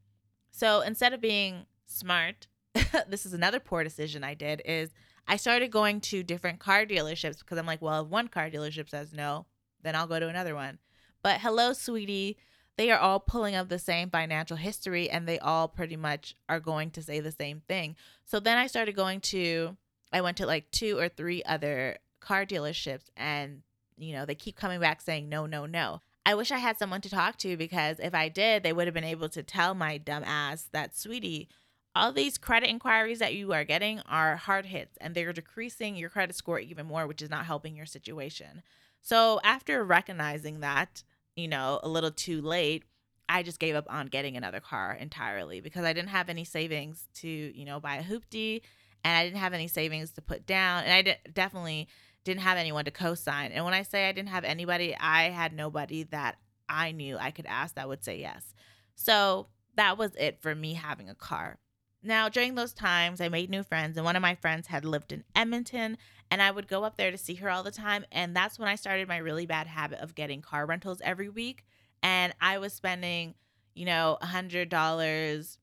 So 0.51 0.81
instead 0.81 1.13
of 1.13 1.21
being 1.21 1.65
smart, 1.85 2.47
this 3.07 3.25
is 3.25 3.33
another 3.33 3.59
poor 3.59 3.83
decision 3.83 4.23
I 4.23 4.33
did 4.33 4.61
is 4.65 4.93
I 5.27 5.35
started 5.35 5.71
going 5.71 5.99
to 6.01 6.23
different 6.23 6.59
car 6.59 6.85
dealerships 6.85 7.39
because 7.39 7.57
I'm 7.57 7.65
like, 7.65 7.81
well, 7.81 8.03
if 8.03 8.07
one 8.07 8.29
car 8.29 8.49
dealership 8.49 8.89
says 8.89 9.13
no, 9.13 9.45
then 9.83 9.95
I'll 9.95 10.07
go 10.07 10.19
to 10.19 10.29
another 10.29 10.55
one. 10.55 10.79
But 11.21 11.41
hello, 11.41 11.73
sweetie 11.73 12.37
they 12.77 12.91
are 12.91 12.99
all 12.99 13.19
pulling 13.19 13.55
up 13.55 13.69
the 13.69 13.79
same 13.79 14.09
financial 14.09 14.55
history 14.55 15.09
and 15.09 15.27
they 15.27 15.39
all 15.39 15.67
pretty 15.67 15.97
much 15.97 16.35
are 16.47 16.59
going 16.59 16.91
to 16.91 17.01
say 17.01 17.19
the 17.19 17.31
same 17.31 17.61
thing. 17.67 17.95
So 18.23 18.39
then 18.39 18.57
I 18.57 18.67
started 18.67 18.95
going 18.95 19.19
to, 19.21 19.75
I 20.13 20.21
went 20.21 20.37
to 20.37 20.45
like 20.45 20.69
two 20.71 20.97
or 20.97 21.09
three 21.09 21.43
other 21.43 21.97
car 22.19 22.45
dealerships 22.45 23.05
and, 23.17 23.61
you 23.97 24.13
know, 24.13 24.25
they 24.25 24.35
keep 24.35 24.55
coming 24.55 24.79
back 24.79 25.01
saying 25.01 25.27
no, 25.27 25.47
no, 25.47 25.65
no. 25.65 26.01
I 26.25 26.35
wish 26.35 26.51
I 26.51 26.57
had 26.57 26.77
someone 26.77 27.01
to 27.01 27.09
talk 27.09 27.37
to 27.37 27.57
because 27.57 27.99
if 27.99 28.13
I 28.13 28.29
did, 28.29 28.61
they 28.61 28.73
would 28.73 28.85
have 28.85 28.93
been 28.93 29.03
able 29.03 29.29
to 29.29 29.41
tell 29.41 29.73
my 29.73 29.97
dumb 29.97 30.23
ass 30.25 30.67
that, 30.73 30.95
sweetie, 30.95 31.47
all 31.95 32.11
these 32.11 32.37
credit 32.37 32.69
inquiries 32.69 33.19
that 33.19 33.33
you 33.33 33.53
are 33.53 33.63
getting 33.63 34.01
are 34.01 34.35
hard 34.35 34.67
hits 34.67 34.97
and 35.01 35.15
they're 35.15 35.33
decreasing 35.33 35.95
your 35.95 36.09
credit 36.09 36.35
score 36.35 36.59
even 36.59 36.85
more, 36.85 37.07
which 37.07 37.23
is 37.23 37.29
not 37.29 37.45
helping 37.45 37.75
your 37.75 37.87
situation. 37.87 38.61
So 39.01 39.39
after 39.43 39.83
recognizing 39.83 40.59
that, 40.59 41.03
you 41.37 41.47
know, 41.47 41.79
a 41.83 41.87
little 41.87 42.11
too 42.11 42.41
late, 42.41 42.83
I 43.29 43.43
just 43.43 43.59
gave 43.59 43.75
up 43.75 43.85
on 43.89 44.07
getting 44.07 44.35
another 44.35 44.59
car 44.59 44.97
entirely 44.99 45.61
because 45.61 45.85
I 45.85 45.93
didn't 45.93 46.09
have 46.09 46.29
any 46.29 46.43
savings 46.43 47.07
to, 47.15 47.27
you 47.27 47.63
know, 47.63 47.79
buy 47.79 47.95
a 47.95 48.03
hoopty 48.03 48.61
and 49.03 49.17
I 49.17 49.23
didn't 49.23 49.39
have 49.39 49.53
any 49.53 49.67
savings 49.67 50.11
to 50.13 50.21
put 50.21 50.45
down. 50.45 50.83
And 50.83 51.07
I 51.07 51.17
definitely 51.33 51.87
didn't 52.23 52.41
have 52.41 52.57
anyone 52.57 52.85
to 52.85 52.91
co 52.91 53.15
sign. 53.15 53.51
And 53.51 53.63
when 53.63 53.73
I 53.73 53.83
say 53.83 54.09
I 54.09 54.11
didn't 54.11 54.29
have 54.29 54.43
anybody, 54.43 54.95
I 54.99 55.29
had 55.29 55.53
nobody 55.53 56.03
that 56.03 56.37
I 56.67 56.91
knew 56.91 57.17
I 57.17 57.31
could 57.31 57.45
ask 57.45 57.75
that 57.75 57.87
would 57.87 58.03
say 58.03 58.19
yes. 58.19 58.53
So 58.95 59.47
that 59.75 59.97
was 59.97 60.11
it 60.15 60.41
for 60.41 60.55
me 60.55 60.73
having 60.73 61.09
a 61.09 61.15
car. 61.15 61.59
Now, 62.03 62.29
during 62.29 62.55
those 62.55 62.73
times, 62.73 63.19
I 63.19 63.29
made 63.29 63.49
new 63.49 63.63
friends, 63.63 63.97
and 63.97 64.05
one 64.05 64.15
of 64.15 64.21
my 64.21 64.35
friends 64.35 64.67
had 64.67 64.85
lived 64.85 65.11
in 65.11 65.23
Edmonton, 65.35 65.97
and 66.29 66.41
I 66.41 66.51
would 66.51 66.67
go 66.67 66.83
up 66.83 66.97
there 66.97 67.11
to 67.11 67.17
see 67.17 67.35
her 67.35 67.49
all 67.49 67.63
the 67.63 67.71
time. 67.71 68.05
And 68.11 68.35
that's 68.35 68.59
when 68.59 68.69
I 68.69 68.75
started 68.75 69.07
my 69.07 69.17
really 69.17 69.45
bad 69.45 69.67
habit 69.67 69.99
of 69.99 70.15
getting 70.15 70.41
car 70.41 70.65
rentals 70.65 71.01
every 71.03 71.29
week. 71.29 71.65
And 72.03 72.33
I 72.39 72.59
was 72.59 72.73
spending, 72.73 73.35
you 73.73 73.85
know, 73.85 74.17
a 74.21 74.27
$100 74.27 75.57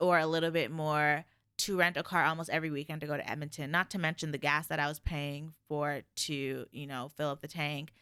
or 0.00 0.18
a 0.18 0.26
little 0.26 0.50
bit 0.50 0.70
more 0.70 1.24
to 1.58 1.76
rent 1.76 1.96
a 1.96 2.02
car 2.02 2.24
almost 2.24 2.50
every 2.50 2.70
weekend 2.70 3.00
to 3.00 3.06
go 3.06 3.16
to 3.16 3.30
Edmonton, 3.30 3.70
not 3.70 3.90
to 3.90 3.98
mention 3.98 4.32
the 4.32 4.38
gas 4.38 4.68
that 4.68 4.78
I 4.78 4.86
was 4.86 5.00
paying 5.00 5.54
for 5.68 6.02
to, 6.16 6.66
you 6.70 6.86
know, 6.86 7.10
fill 7.16 7.30
up 7.30 7.40
the 7.40 7.48
tank. 7.48 7.92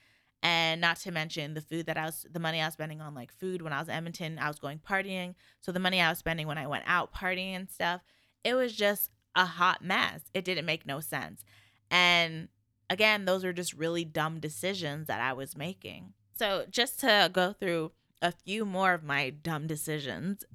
And 0.47 0.81
not 0.81 0.99
to 0.99 1.11
mention 1.11 1.55
the 1.55 1.61
food 1.61 1.87
that 1.87 1.97
I 1.97 2.05
was, 2.05 2.25
the 2.31 2.39
money 2.39 2.63
I 2.63 2.67
was 2.67 2.75
spending 2.75 3.01
on 3.01 3.17
like 3.17 3.33
food 3.33 3.63
when 3.63 3.73
I 3.73 3.81
was 3.81 3.89
in 3.89 3.95
Edmonton, 3.95 4.39
I 4.39 4.47
was 4.47 4.61
going 4.61 4.79
partying. 4.79 5.35
So 5.61 5.73
the 5.73 5.81
money 5.81 6.01
I 6.01 6.09
was 6.09 6.19
spending 6.19 6.47
when 6.47 6.57
I 6.57 6.69
went 6.69 6.85
out 6.87 7.13
partying 7.13 7.57
and 7.57 7.69
stuff, 7.69 8.03
it 8.45 8.55
was 8.55 8.73
just 8.73 9.11
a 9.35 9.45
hot 9.45 9.83
mess. 9.83 10.21
It 10.35 10.45
didn't 10.45 10.65
make 10.65 10.87
no 10.87 11.01
sense. 11.01 11.43
And 11.91 12.47
again, 12.89 13.25
those 13.25 13.45
are 13.45 13.53
just 13.53 13.75
really 13.75 14.05
dumb 14.05 14.39
decisions 14.39 15.09
that 15.09 15.21
I 15.21 15.33
was 15.33 15.57
making. 15.57 16.13
So, 16.33 16.67
just 16.71 17.01
to 17.01 17.29
go 17.33 17.53
through 17.53 17.91
a 18.23 18.31
few 18.31 18.65
more 18.65 18.95
of 18.95 19.03
my 19.03 19.31
dumb 19.31 19.67
decisions. 19.67 20.45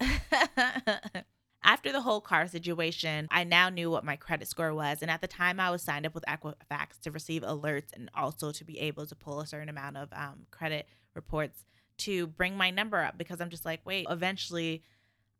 After 1.64 1.92
the 1.92 2.00
whole 2.00 2.20
car 2.20 2.48
situation, 2.48 3.28
I 3.30 3.44
now 3.44 3.68
knew 3.68 3.90
what 3.90 4.04
my 4.04 4.16
credit 4.16 4.48
score 4.48 4.74
was. 4.74 5.00
And 5.00 5.10
at 5.10 5.20
the 5.20 5.28
time, 5.28 5.60
I 5.60 5.70
was 5.70 5.82
signed 5.82 6.06
up 6.06 6.14
with 6.14 6.24
Equifax 6.26 7.00
to 7.02 7.10
receive 7.10 7.42
alerts 7.42 7.92
and 7.94 8.10
also 8.14 8.50
to 8.50 8.64
be 8.64 8.80
able 8.80 9.06
to 9.06 9.14
pull 9.14 9.40
a 9.40 9.46
certain 9.46 9.68
amount 9.68 9.96
of 9.96 10.08
um, 10.12 10.46
credit 10.50 10.88
reports 11.14 11.64
to 11.98 12.26
bring 12.26 12.56
my 12.56 12.70
number 12.70 13.00
up 13.00 13.16
because 13.16 13.40
I'm 13.40 13.50
just 13.50 13.64
like, 13.64 13.80
wait, 13.84 14.06
eventually 14.10 14.82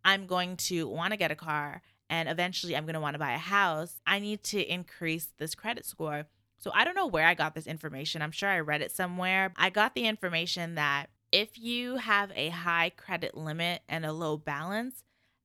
I'm 0.05 0.27
going 0.27 0.57
to 0.59 0.87
want 0.87 1.13
to 1.13 1.17
get 1.17 1.33
a 1.33 1.37
car 1.37 1.83
and 2.09 2.29
eventually 2.29 2.77
I'm 2.77 2.85
going 2.85 2.95
to 2.95 3.01
want 3.01 3.15
to 3.15 3.19
buy 3.19 3.33
a 3.33 3.39
house. 3.39 4.01
I 4.07 4.19
need 4.19 4.45
to 4.45 4.63
increase 4.63 5.31
this 5.39 5.55
credit 5.55 5.85
score. 5.85 6.27
So 6.59 6.71
I 6.73 6.85
don't 6.85 6.95
know 6.95 7.07
where 7.07 7.27
I 7.27 7.35
got 7.35 7.55
this 7.55 7.67
information. 7.67 8.23
I'm 8.23 8.31
sure 8.31 8.49
I 8.49 8.61
read 8.61 8.83
it 8.83 8.93
somewhere. 8.93 9.53
I 9.57 9.71
got 9.71 9.95
the 9.95 10.07
information 10.07 10.77
that 10.77 11.07
if 11.33 11.59
you 11.59 11.97
have 11.97 12.31
a 12.37 12.51
high 12.51 12.91
credit 12.91 13.37
limit 13.37 13.83
and 13.89 14.05
a 14.05 14.13
low 14.13 14.37
balance, 14.37 15.03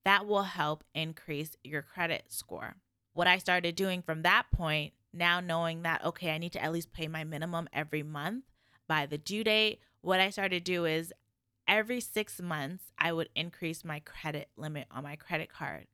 that 0.08 0.26
will 0.26 0.44
help 0.44 0.86
increase 0.96 1.58
your 1.66 1.82
credit 1.82 2.24
score. 2.30 2.78
What 3.12 3.28
I 3.28 3.40
started 3.40 3.76
doing 3.76 4.02
from 4.02 4.22
that 4.22 4.46
point, 4.54 4.94
now 5.12 5.42
knowing 5.42 5.82
that, 5.82 6.06
okay, 6.06 6.32
I 6.32 6.38
need 6.38 6.54
to 6.54 6.64
at 6.64 6.72
least 6.72 6.94
pay 6.94 7.10
my 7.10 7.26
minimum 7.26 7.68
every 7.74 8.04
month 8.04 8.46
by 8.88 9.06
the 9.06 9.18
due 9.18 9.44
date, 9.44 9.82
what 10.00 10.22
I 10.22 10.30
started 10.30 10.64
to 10.64 10.72
do 10.72 10.86
is 10.86 11.12
every 11.68 12.00
six 12.00 12.42
months, 12.42 12.86
I 12.98 13.12
would 13.12 13.28
increase 13.36 13.84
my 13.84 14.00
credit 14.00 14.48
limit 14.56 14.88
on 14.92 15.04
my 15.04 15.18
credit 15.18 15.50
card, 15.52 15.88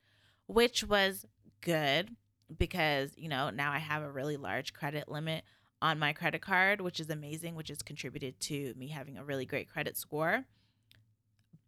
which 0.45 0.83
was 0.83 1.25
good 1.61 2.15
because, 2.55 3.13
you 3.17 3.29
know, 3.29 3.49
now 3.49 3.71
I 3.71 3.79
have 3.79 4.03
a 4.03 4.11
really 4.11 4.37
large 4.37 4.73
credit 4.73 5.09
limit 5.09 5.43
on 5.81 5.97
my 5.97 6.13
credit 6.13 6.41
card, 6.41 6.81
which 6.81 6.99
is 6.99 7.09
amazing, 7.09 7.55
which 7.55 7.69
has 7.69 7.81
contributed 7.81 8.39
to 8.41 8.75
me 8.77 8.89
having 8.89 9.17
a 9.17 9.23
really 9.23 9.47
great 9.47 9.71
credit 9.71 9.97
score. 9.97 10.45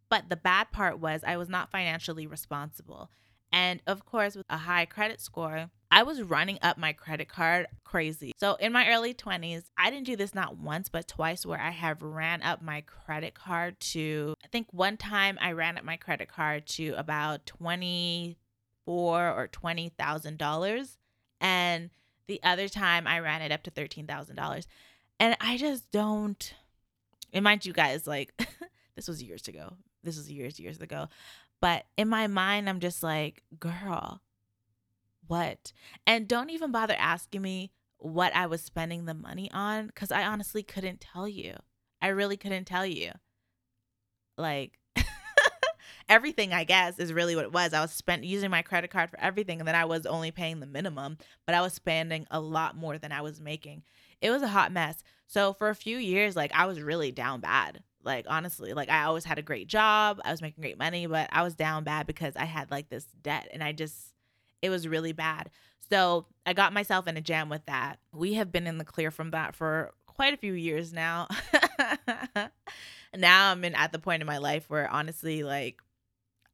But 0.08 0.28
the 0.28 0.36
bad 0.36 0.70
part 0.72 0.98
was 0.98 1.22
I 1.26 1.36
was 1.36 1.48
not 1.48 1.70
financially 1.70 2.26
responsible. 2.26 3.10
And 3.52 3.80
of 3.86 4.04
course, 4.04 4.36
with 4.36 4.46
a 4.50 4.58
high 4.58 4.84
credit 4.84 5.20
score, 5.20 5.70
I 5.90 6.02
was 6.02 6.22
running 6.22 6.58
up 6.62 6.78
my 6.78 6.92
credit 6.92 7.28
card 7.28 7.68
crazy. 7.84 8.32
So 8.38 8.54
in 8.56 8.72
my 8.72 8.88
early 8.90 9.14
20s, 9.14 9.64
I 9.78 9.90
didn't 9.90 10.06
do 10.06 10.16
this 10.16 10.34
not 10.34 10.56
once, 10.58 10.88
but 10.88 11.08
twice 11.08 11.46
where 11.46 11.60
I 11.60 11.70
have 11.70 12.02
ran 12.02 12.42
up 12.42 12.60
my 12.60 12.82
credit 12.82 13.34
card 13.34 13.78
to, 13.80 14.34
I 14.44 14.48
think 14.48 14.66
one 14.72 14.96
time 14.96 15.38
I 15.40 15.52
ran 15.52 15.78
up 15.78 15.84
my 15.84 15.96
credit 15.96 16.28
card 16.28 16.66
to 16.68 16.94
about 16.96 17.46
24 17.46 18.36
or 19.30 19.48
$20,000. 19.48 20.96
And 21.40 21.90
the 22.26 22.40
other 22.42 22.68
time 22.68 23.06
I 23.06 23.20
ran 23.20 23.42
it 23.42 23.52
up 23.52 23.62
to 23.64 23.70
$13,000. 23.70 24.66
And 25.18 25.36
I 25.40 25.56
just 25.56 25.90
don't, 25.92 26.52
and 27.32 27.44
mind 27.44 27.64
you 27.64 27.72
guys, 27.72 28.06
like, 28.06 28.34
this 28.96 29.08
was 29.08 29.22
years 29.22 29.46
ago. 29.48 29.74
This 30.06 30.16
was 30.16 30.30
years, 30.30 30.58
years 30.58 30.80
ago. 30.80 31.08
But 31.60 31.84
in 31.96 32.08
my 32.08 32.26
mind, 32.26 32.68
I'm 32.68 32.80
just 32.80 33.02
like, 33.02 33.42
girl, 33.58 34.20
what? 35.26 35.72
And 36.06 36.28
don't 36.28 36.50
even 36.50 36.72
bother 36.72 36.96
asking 36.98 37.42
me 37.42 37.72
what 37.98 38.34
I 38.34 38.46
was 38.46 38.62
spending 38.62 39.04
the 39.04 39.14
money 39.14 39.50
on 39.52 39.86
because 39.86 40.12
I 40.12 40.24
honestly 40.24 40.62
couldn't 40.62 41.00
tell 41.00 41.26
you. 41.26 41.54
I 42.00 42.08
really 42.08 42.36
couldn't 42.36 42.66
tell 42.66 42.86
you. 42.86 43.12
Like, 44.36 44.78
everything 46.08 46.52
i 46.52 46.62
guess 46.62 46.98
is 46.98 47.12
really 47.12 47.34
what 47.34 47.44
it 47.44 47.52
was 47.52 47.72
i 47.72 47.80
was 47.80 47.90
spent 47.90 48.22
using 48.24 48.50
my 48.50 48.62
credit 48.62 48.90
card 48.90 49.10
for 49.10 49.18
everything 49.18 49.58
and 49.58 49.66
then 49.66 49.74
i 49.74 49.84
was 49.84 50.06
only 50.06 50.30
paying 50.30 50.60
the 50.60 50.66
minimum 50.66 51.18
but 51.46 51.54
i 51.54 51.60
was 51.60 51.72
spending 51.72 52.26
a 52.30 52.38
lot 52.40 52.76
more 52.76 52.96
than 52.98 53.12
i 53.12 53.20
was 53.20 53.40
making 53.40 53.82
it 54.20 54.30
was 54.30 54.42
a 54.42 54.48
hot 54.48 54.70
mess 54.70 55.02
so 55.26 55.52
for 55.52 55.68
a 55.68 55.74
few 55.74 55.98
years 55.98 56.36
like 56.36 56.52
i 56.54 56.66
was 56.66 56.80
really 56.80 57.10
down 57.10 57.40
bad 57.40 57.82
like 58.06 58.24
honestly 58.28 58.72
like 58.72 58.88
i 58.88 59.02
always 59.02 59.24
had 59.24 59.38
a 59.38 59.42
great 59.42 59.66
job 59.68 60.20
i 60.24 60.30
was 60.30 60.40
making 60.40 60.62
great 60.62 60.78
money 60.78 61.06
but 61.06 61.28
i 61.32 61.42
was 61.42 61.54
down 61.54 61.84
bad 61.84 62.06
because 62.06 62.36
i 62.36 62.44
had 62.44 62.70
like 62.70 62.88
this 62.88 63.04
debt 63.22 63.48
and 63.52 63.62
i 63.62 63.72
just 63.72 64.14
it 64.62 64.70
was 64.70 64.88
really 64.88 65.12
bad 65.12 65.50
so 65.90 66.24
i 66.46 66.52
got 66.52 66.72
myself 66.72 67.06
in 67.06 67.16
a 67.16 67.20
jam 67.20 67.48
with 67.48 67.64
that 67.66 67.98
we 68.12 68.34
have 68.34 68.50
been 68.50 68.66
in 68.66 68.78
the 68.78 68.84
clear 68.84 69.10
from 69.10 69.32
that 69.32 69.54
for 69.54 69.92
quite 70.06 70.32
a 70.32 70.38
few 70.38 70.54
years 70.54 70.92
now 70.92 71.28
now 73.16 73.50
i'm 73.50 73.64
in 73.64 73.74
at 73.74 73.92
the 73.92 73.98
point 73.98 74.22
in 74.22 74.26
my 74.26 74.38
life 74.38 74.64
where 74.70 74.88
honestly 74.88 75.42
like 75.42 75.82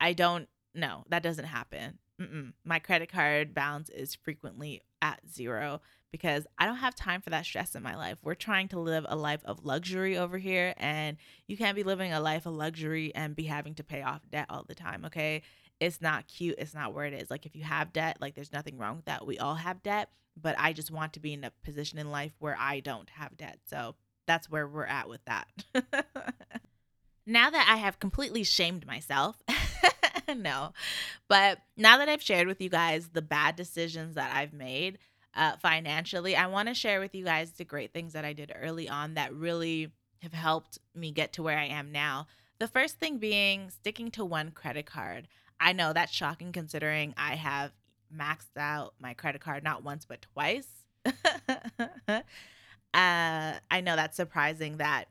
I 0.03 0.15
don't 0.15 0.49
no, 0.75 1.05
that 1.11 1.23
doesn't 1.23 1.45
happen. 1.45 1.99
Mm-mm. 2.21 2.55
My 2.65 2.79
credit 2.79 3.11
card 3.11 3.55
balance 3.55 3.89
is 3.89 4.15
frequently 4.15 4.83
at 5.03 5.21
zero 5.31 5.83
because 6.13 6.47
I 6.59 6.67
don't 6.67 6.77
have 6.77 6.95
time 6.95 7.23
for 7.23 7.31
that 7.31 7.45
stress 7.45 7.75
in 7.75 7.83
my 7.83 7.97
life. 7.97 8.19
We're 8.23 8.35
trying 8.35 8.69
to 8.69 8.79
live 8.79 9.05
a 9.09 9.17
life 9.17 9.41
of 9.45 9.65
luxury 9.65 10.17
over 10.17 10.39
here, 10.39 10.75
and 10.77 11.17
you 11.47 11.57
can't 11.57 11.75
be 11.75 11.83
living 11.83 12.13
a 12.13 12.21
life 12.21 12.47
of 12.47 12.55
luxury 12.55 13.15
and 13.15 13.35
be 13.35 13.45
having 13.45 13.75
to 13.77 13.85
pay 13.85 14.03
off 14.03 14.21
debt 14.31 14.47
all 14.49 14.65
the 14.69 14.75
time, 14.75 15.07
okay? 15.07 15.43
It's 15.81 16.01
not 16.01 16.29
cute. 16.29 16.57
It's 16.59 16.75
not 16.75 16.95
where 16.95 17.07
it 17.07 17.15
is. 17.15 17.31
Like, 17.31 17.47
if 17.47 17.57
you 17.57 17.65
have 17.65 17.93
debt, 17.93 18.19
like, 18.21 18.35
there's 18.35 18.53
nothing 18.53 18.79
wrong 18.79 18.97
with 18.97 19.07
that. 19.07 19.27
We 19.27 19.39
all 19.39 19.55
have 19.55 19.83
debt, 19.83 20.11
but 20.41 20.55
I 20.59 20.75
just 20.75 20.91
want 20.91 21.15
to 21.15 21.21
be 21.21 21.33
in 21.33 21.45
a 21.45 21.53
position 21.65 21.99
in 21.99 22.11
life 22.11 22.33
where 22.39 22.57
I 22.61 22.81
don't 22.81 23.09
have 23.11 23.37
debt. 23.37 23.59
So 23.69 23.95
that's 24.27 24.51
where 24.51 24.69
we're 24.69 24.85
at 24.85 25.09
with 25.09 25.25
that. 25.25 25.49
now 27.27 27.49
that 27.49 27.69
I 27.69 27.77
have 27.77 27.99
completely 27.99 28.45
shamed 28.45 28.87
myself, 28.87 29.43
no. 30.37 30.73
But 31.29 31.59
now 31.77 31.99
that 31.99 32.09
I've 32.09 32.23
shared 32.23 32.47
with 32.47 32.61
you 32.61 32.69
guys 32.69 33.09
the 33.09 33.23
bad 33.23 33.57
decisions 33.57 34.15
that 34.15 34.35
I've 34.35 34.53
made 34.53 34.99
uh, 35.35 35.57
financially, 35.57 36.37
I 36.37 36.47
want 36.47 36.69
to 36.69 36.75
share 36.75 37.01
with 37.01 37.15
you 37.15 37.25
guys 37.25 37.53
the 37.53 37.65
great 37.65 37.93
things 37.93 38.13
that 38.13 38.25
I 38.25 38.33
did 38.33 38.53
early 38.55 38.89
on 38.89 39.15
that 39.15 39.35
really 39.35 39.93
have 40.23 40.33
helped 40.33 40.79
me 40.95 41.11
get 41.11 41.33
to 41.35 41.43
where 41.43 41.59
I 41.59 41.67
am 41.67 41.93
now. 41.93 42.27
The 42.59 42.69
first 42.69 42.99
thing 42.99 43.19
being 43.19 43.71
sticking 43.71 44.11
to 44.13 44.25
one 44.25 44.51
credit 44.51 44.87
card. 44.87 45.29
I 45.59 45.73
know 45.73 45.93
that's 45.93 46.13
shocking 46.13 46.53
considering 46.53 47.15
I 47.17 47.35
have 47.37 47.73
maxed 48.15 48.57
out 48.57 48.95
my 49.01 49.15
credit 49.15 49.41
card 49.41 49.65
not 49.65 49.83
once 49.85 50.05
but 50.05 50.23
twice. 50.23 50.69
uh, 51.07 52.23
I 52.95 53.81
know 53.81 53.97
that's 53.97 54.17
surprising 54.17 54.77
that 54.79 55.07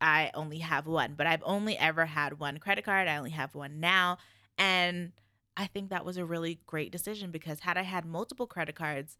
I 0.00 0.30
only 0.34 0.58
have 0.58 0.86
one, 0.86 1.14
but 1.16 1.26
I've 1.26 1.42
only 1.44 1.76
ever 1.76 2.06
had 2.06 2.38
one 2.38 2.58
credit 2.58 2.84
card. 2.84 3.08
I 3.08 3.16
only 3.16 3.30
have 3.30 3.54
one 3.54 3.80
now. 3.80 4.18
And 4.58 5.12
I 5.56 5.66
think 5.66 5.90
that 5.90 6.04
was 6.04 6.16
a 6.16 6.24
really 6.24 6.60
great 6.66 6.92
decision 6.92 7.30
because 7.30 7.60
had 7.60 7.76
I 7.78 7.82
had 7.82 8.04
multiple 8.04 8.46
credit 8.46 8.74
cards, 8.74 9.16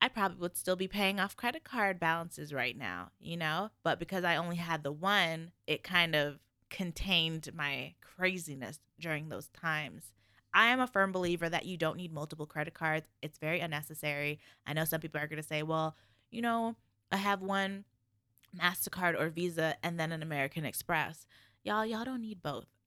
I 0.00 0.08
probably 0.08 0.38
would 0.38 0.56
still 0.56 0.76
be 0.76 0.88
paying 0.88 1.20
off 1.20 1.36
credit 1.36 1.64
card 1.64 2.00
balances 2.00 2.52
right 2.52 2.76
now, 2.76 3.10
you 3.20 3.36
know? 3.36 3.70
But 3.82 3.98
because 3.98 4.24
I 4.24 4.36
only 4.36 4.56
had 4.56 4.82
the 4.82 4.92
one, 4.92 5.52
it 5.66 5.82
kind 5.82 6.14
of 6.14 6.40
contained 6.70 7.50
my 7.54 7.94
craziness 8.00 8.80
during 8.98 9.28
those 9.28 9.48
times. 9.48 10.12
I 10.54 10.66
am 10.66 10.80
a 10.80 10.86
firm 10.86 11.12
believer 11.12 11.48
that 11.48 11.64
you 11.64 11.76
don't 11.76 11.96
need 11.96 12.12
multiple 12.12 12.46
credit 12.46 12.74
cards. 12.74 13.06
It's 13.22 13.38
very 13.38 13.60
unnecessary. 13.60 14.38
I 14.66 14.72
know 14.72 14.84
some 14.84 15.00
people 15.00 15.20
are 15.20 15.26
going 15.26 15.40
to 15.40 15.48
say, 15.48 15.62
well, 15.62 15.96
you 16.30 16.42
know, 16.42 16.76
I 17.10 17.16
have 17.16 17.40
one 17.40 17.84
MasterCard 18.58 19.18
or 19.18 19.30
Visa 19.30 19.76
and 19.82 19.98
then 19.98 20.12
an 20.12 20.22
American 20.22 20.64
Express 20.64 21.26
y'all 21.62 21.86
y'all 21.86 22.04
don't 22.04 22.22
need 22.22 22.42
both. 22.42 22.66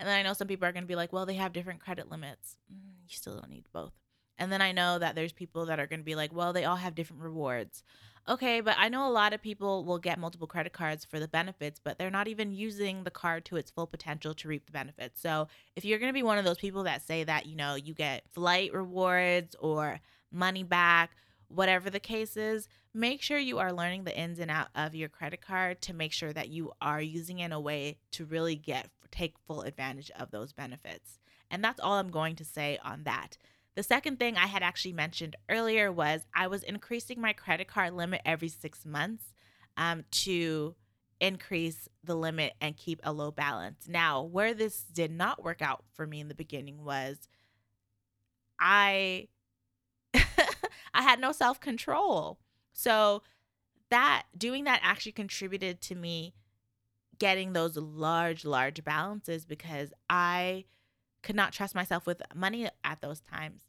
And 0.00 0.08
then 0.08 0.16
i 0.18 0.22
know 0.22 0.32
some 0.32 0.48
people 0.48 0.66
are 0.66 0.72
going 0.72 0.84
to 0.84 0.88
be 0.88 0.96
like 0.96 1.12
well 1.12 1.26
they 1.26 1.34
have 1.34 1.52
different 1.52 1.80
credit 1.80 2.10
limits. 2.10 2.56
Mm, 2.72 3.08
you 3.08 3.16
still 3.16 3.34
don't 3.34 3.50
need 3.50 3.64
both. 3.72 3.92
And 4.38 4.52
then 4.52 4.62
i 4.62 4.72
know 4.72 4.98
that 4.98 5.14
there's 5.14 5.32
people 5.32 5.66
that 5.66 5.80
are 5.80 5.86
going 5.86 6.00
to 6.00 6.04
be 6.04 6.14
like 6.14 6.32
well 6.32 6.52
they 6.52 6.64
all 6.64 6.76
have 6.76 6.94
different 6.94 7.22
rewards. 7.22 7.82
Okay 8.28 8.60
but 8.60 8.76
i 8.78 8.88
know 8.88 9.08
a 9.08 9.10
lot 9.10 9.32
of 9.32 9.42
people 9.42 9.84
will 9.84 9.98
get 9.98 10.18
multiple 10.18 10.46
credit 10.46 10.72
cards 10.72 11.04
for 11.04 11.18
the 11.18 11.28
benefits 11.28 11.80
but 11.82 11.98
they're 11.98 12.10
not 12.10 12.28
even 12.28 12.52
using 12.52 13.04
the 13.04 13.10
card 13.10 13.44
to 13.46 13.56
its 13.56 13.70
full 13.70 13.86
potential 13.86 14.34
to 14.34 14.48
reap 14.48 14.66
the 14.66 14.72
benefits. 14.72 15.20
So 15.20 15.48
if 15.76 15.84
you're 15.84 15.98
going 15.98 16.10
to 16.10 16.18
be 16.18 16.22
one 16.22 16.38
of 16.38 16.44
those 16.44 16.58
people 16.58 16.84
that 16.84 17.06
say 17.06 17.24
that 17.24 17.46
you 17.46 17.56
know 17.56 17.74
you 17.74 17.94
get 17.94 18.24
flight 18.30 18.72
rewards 18.72 19.56
or 19.60 20.00
money 20.30 20.62
back 20.62 21.10
whatever 21.48 21.90
the 21.90 22.00
case 22.00 22.36
is, 22.36 22.68
make 22.94 23.22
sure 23.22 23.38
you 23.38 23.58
are 23.58 23.72
learning 23.72 24.04
the 24.04 24.16
ins 24.16 24.38
and 24.38 24.50
out 24.50 24.68
of 24.74 24.94
your 24.94 25.08
credit 25.08 25.40
card 25.40 25.80
to 25.82 25.94
make 25.94 26.12
sure 26.12 26.32
that 26.32 26.48
you 26.48 26.72
are 26.80 27.00
using 27.00 27.40
it 27.40 27.46
in 27.46 27.52
a 27.52 27.60
way 27.60 27.98
to 28.12 28.24
really 28.24 28.56
get 28.56 28.88
take 29.10 29.38
full 29.46 29.62
advantage 29.62 30.10
of 30.18 30.30
those 30.30 30.52
benefits. 30.52 31.18
And 31.50 31.64
that's 31.64 31.80
all 31.80 31.94
I'm 31.94 32.10
going 32.10 32.36
to 32.36 32.44
say 32.44 32.78
on 32.84 33.04
that. 33.04 33.38
The 33.74 33.82
second 33.82 34.18
thing 34.18 34.36
I 34.36 34.46
had 34.46 34.62
actually 34.62 34.92
mentioned 34.92 35.36
earlier 35.48 35.90
was 35.90 36.26
I 36.34 36.46
was 36.48 36.62
increasing 36.62 37.20
my 37.20 37.32
credit 37.32 37.68
card 37.68 37.94
limit 37.94 38.20
every 38.24 38.48
six 38.48 38.84
months 38.84 39.32
um, 39.76 40.04
to 40.10 40.74
increase 41.20 41.88
the 42.04 42.14
limit 42.14 42.54
and 42.60 42.76
keep 42.76 43.00
a 43.02 43.12
low 43.12 43.30
balance. 43.30 43.86
Now, 43.88 44.22
where 44.22 44.52
this 44.54 44.82
did 44.82 45.10
not 45.10 45.42
work 45.42 45.62
out 45.62 45.84
for 45.94 46.06
me 46.06 46.20
in 46.20 46.28
the 46.28 46.34
beginning 46.34 46.84
was 46.84 47.28
I 48.60 49.28
I 50.98 51.02
had 51.02 51.20
no 51.20 51.30
self 51.32 51.60
control. 51.60 52.40
So 52.72 53.22
that 53.88 54.24
doing 54.36 54.64
that 54.64 54.80
actually 54.82 55.12
contributed 55.12 55.80
to 55.82 55.94
me 55.94 56.34
getting 57.18 57.52
those 57.52 57.76
large, 57.76 58.44
large 58.44 58.84
balances 58.84 59.46
because 59.46 59.92
I 60.10 60.64
could 61.22 61.36
not 61.36 61.52
trust 61.52 61.74
myself 61.74 62.04
with 62.04 62.20
money 62.34 62.68
at 62.84 63.00
those 63.00 63.20
times. 63.20 63.62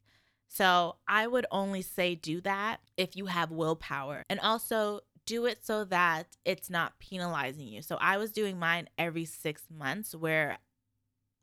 So 0.47 0.95
I 1.07 1.27
would 1.27 1.45
only 1.51 1.83
say 1.83 2.15
do 2.15 2.41
that 2.41 2.81
if 2.97 3.15
you 3.15 3.27
have 3.27 3.51
willpower. 3.51 4.25
And 4.29 4.39
also 4.39 5.01
do 5.27 5.45
it 5.45 5.63
so 5.63 5.85
that 5.85 6.35
it's 6.43 6.69
not 6.69 6.97
penalizing 6.99 7.67
you. 7.67 7.83
So 7.83 7.97
I 8.01 8.17
was 8.17 8.31
doing 8.31 8.57
mine 8.57 8.89
every 8.97 9.25
six 9.25 9.63
months 9.69 10.15
where 10.15 10.57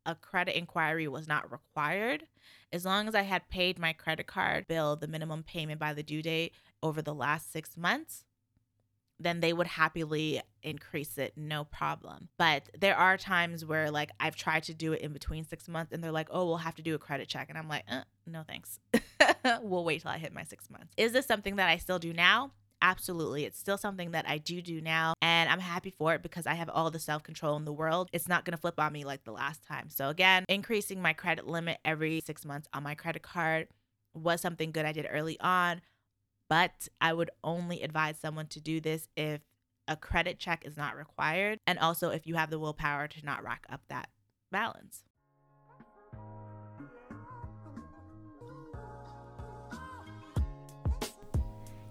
a 0.06 0.14
credit 0.14 0.56
inquiry 0.56 1.08
was 1.08 1.28
not 1.28 1.50
required. 1.50 2.24
As 2.72 2.84
long 2.84 3.08
as 3.08 3.14
I 3.14 3.22
had 3.22 3.48
paid 3.48 3.78
my 3.78 3.92
credit 3.92 4.26
card 4.26 4.66
bill, 4.66 4.96
the 4.96 5.08
minimum 5.08 5.42
payment 5.42 5.80
by 5.80 5.92
the 5.92 6.02
due 6.02 6.22
date 6.22 6.54
over 6.82 7.02
the 7.02 7.14
last 7.14 7.52
six 7.52 7.76
months, 7.76 8.24
then 9.18 9.40
they 9.40 9.52
would 9.52 9.66
happily 9.66 10.42
increase 10.62 11.16
it, 11.16 11.32
no 11.36 11.64
problem. 11.64 12.28
But 12.38 12.68
there 12.78 12.96
are 12.96 13.16
times 13.16 13.64
where, 13.64 13.90
like, 13.90 14.10
I've 14.20 14.36
tried 14.36 14.64
to 14.64 14.74
do 14.74 14.92
it 14.92 15.00
in 15.00 15.12
between 15.12 15.44
six 15.44 15.68
months 15.68 15.92
and 15.92 16.04
they're 16.04 16.12
like, 16.12 16.28
oh, 16.30 16.44
we'll 16.46 16.58
have 16.58 16.74
to 16.76 16.82
do 16.82 16.94
a 16.94 16.98
credit 16.98 17.28
check. 17.28 17.48
And 17.48 17.56
I'm 17.56 17.68
like, 17.68 17.84
uh, 17.90 18.02
no, 18.26 18.42
thanks. 18.46 18.78
we'll 19.62 19.84
wait 19.84 20.02
till 20.02 20.10
I 20.10 20.18
hit 20.18 20.34
my 20.34 20.44
six 20.44 20.68
months. 20.70 20.92
Is 20.96 21.12
this 21.12 21.26
something 21.26 21.56
that 21.56 21.68
I 21.68 21.78
still 21.78 21.98
do 21.98 22.12
now? 22.12 22.52
Absolutely. 22.82 23.44
It's 23.44 23.58
still 23.58 23.78
something 23.78 24.10
that 24.12 24.28
I 24.28 24.38
do 24.38 24.60
do 24.60 24.80
now. 24.80 25.14
And 25.22 25.48
I'm 25.50 25.60
happy 25.60 25.90
for 25.90 26.14
it 26.14 26.22
because 26.22 26.46
I 26.46 26.54
have 26.54 26.68
all 26.68 26.90
the 26.90 26.98
self 26.98 27.22
control 27.22 27.56
in 27.56 27.64
the 27.64 27.72
world. 27.72 28.08
It's 28.12 28.28
not 28.28 28.44
going 28.44 28.52
to 28.52 28.60
flip 28.60 28.78
on 28.78 28.92
me 28.92 29.04
like 29.04 29.24
the 29.24 29.32
last 29.32 29.64
time. 29.64 29.88
So, 29.88 30.08
again, 30.08 30.44
increasing 30.48 31.00
my 31.00 31.12
credit 31.12 31.46
limit 31.46 31.78
every 31.84 32.20
six 32.24 32.44
months 32.44 32.68
on 32.72 32.82
my 32.82 32.94
credit 32.94 33.22
card 33.22 33.68
was 34.14 34.40
something 34.40 34.72
good 34.72 34.86
I 34.86 34.92
did 34.92 35.06
early 35.10 35.38
on 35.40 35.82
but 36.48 36.88
I 37.00 37.12
would 37.12 37.30
only 37.42 37.82
advise 37.82 38.18
someone 38.18 38.46
to 38.48 38.60
do 38.60 38.80
this 38.80 39.08
if 39.16 39.40
a 39.88 39.96
credit 39.96 40.38
check 40.38 40.64
is 40.64 40.76
not 40.76 40.96
required 40.96 41.60
and 41.66 41.78
also 41.78 42.10
if 42.10 42.26
you 42.26 42.34
have 42.34 42.50
the 42.50 42.58
willpower 42.58 43.08
to 43.08 43.24
not 43.24 43.44
rack 43.44 43.66
up 43.70 43.82
that 43.88 44.08
balance. 44.50 45.02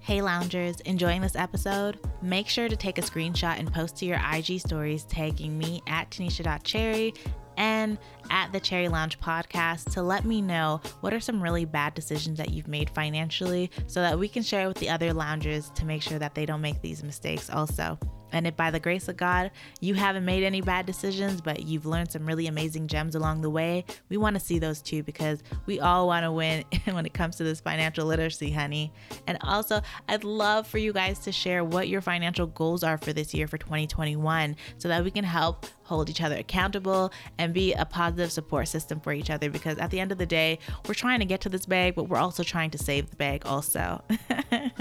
Hey 0.05 0.21
loungers, 0.21 0.81
enjoying 0.81 1.21
this 1.21 1.35
episode? 1.35 1.97
Make 2.21 2.47
sure 2.47 2.69
to 2.69 2.75
take 2.75 2.99
a 2.99 3.01
screenshot 3.01 3.57
and 3.57 3.73
post 3.73 3.97
to 3.97 4.05
your 4.05 4.21
IG 4.31 4.59
stories 4.59 5.03
tagging 5.05 5.57
me 5.57 5.81
at 5.87 6.11
Tanisha.cherry 6.11 7.15
and 7.57 7.97
at 8.29 8.51
the 8.53 8.59
Cherry 8.59 8.87
Lounge 8.87 9.19
podcast 9.19 9.91
to 9.93 10.03
let 10.03 10.23
me 10.23 10.43
know 10.43 10.79
what 11.01 11.11
are 11.11 11.19
some 11.19 11.41
really 11.41 11.65
bad 11.65 11.95
decisions 11.95 12.37
that 12.37 12.51
you've 12.51 12.67
made 12.67 12.91
financially 12.91 13.71
so 13.87 13.99
that 13.99 14.19
we 14.19 14.27
can 14.27 14.43
share 14.43 14.67
with 14.67 14.77
the 14.77 14.89
other 14.89 15.11
loungers 15.11 15.71
to 15.71 15.85
make 15.85 16.03
sure 16.03 16.19
that 16.19 16.35
they 16.35 16.45
don't 16.45 16.61
make 16.61 16.83
these 16.83 17.01
mistakes 17.01 17.49
also. 17.49 17.97
And 18.35 18.45
if 18.45 18.57
by 18.57 18.69
the 18.69 18.81
grace 18.81 19.07
of 19.07 19.15
God 19.15 19.49
you 19.79 19.93
haven't 19.93 20.25
made 20.25 20.43
any 20.43 20.61
bad 20.61 20.85
decisions, 20.85 21.39
but 21.39 21.63
you've 21.63 21.85
learned 21.85 22.11
some 22.11 22.25
really 22.25 22.47
amazing 22.47 22.87
gems 22.87 23.15
along 23.15 23.41
the 23.41 23.49
way, 23.49 23.85
we 24.09 24.17
want 24.17 24.35
to 24.35 24.39
see 24.41 24.59
those 24.59 24.81
too 24.81 25.03
because 25.03 25.41
we 25.65 25.79
all 25.79 26.05
want 26.07 26.25
to 26.25 26.31
win 26.31 26.65
when 26.91 27.05
it 27.05 27.13
comes 27.13 27.37
to 27.37 27.45
this 27.45 27.61
financial 27.61 28.05
literacy, 28.05 28.51
honey. 28.51 28.91
And 29.25 29.37
also, 29.41 29.81
I'd 30.09 30.25
love 30.25 30.67
for 30.67 30.77
you 30.77 30.91
guys 30.91 31.19
to 31.19 31.31
share 31.31 31.63
what 31.63 31.87
your 31.87 32.01
financial 32.01 32.45
goals 32.45 32.83
are 32.83 32.97
for 32.97 33.13
this 33.13 33.33
year 33.33 33.47
for 33.47 33.57
2021 33.57 34.57
so 34.77 34.89
that 34.89 35.03
we 35.03 35.11
can 35.11 35.23
help 35.23 35.65
hold 35.83 36.09
each 36.09 36.21
other 36.21 36.35
accountable 36.35 37.13
and 37.37 37.53
be 37.53 37.71
a 37.73 37.85
positive 37.85 38.31
support 38.31 38.67
system 38.67 38.99
for 38.99 39.13
each 39.13 39.29
other 39.29 39.49
because 39.49 39.77
at 39.77 39.91
the 39.91 39.99
end 39.99 40.11
of 40.11 40.17
the 40.17 40.25
day, 40.25 40.59
we're 40.87 40.93
trying 40.93 41.19
to 41.19 41.25
get 41.25 41.39
to 41.41 41.49
this 41.49 41.65
bag, 41.65 41.95
but 41.95 42.09
we're 42.09 42.17
also 42.17 42.43
trying 42.43 42.71
to 42.71 42.77
save 42.77 43.09
the 43.09 43.15
bag 43.15 43.45
also. 43.45 44.03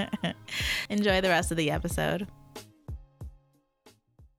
Enjoy 0.91 1.21
the 1.21 1.29
rest 1.29 1.53
of 1.53 1.57
the 1.57 1.71
episode. 1.71 2.27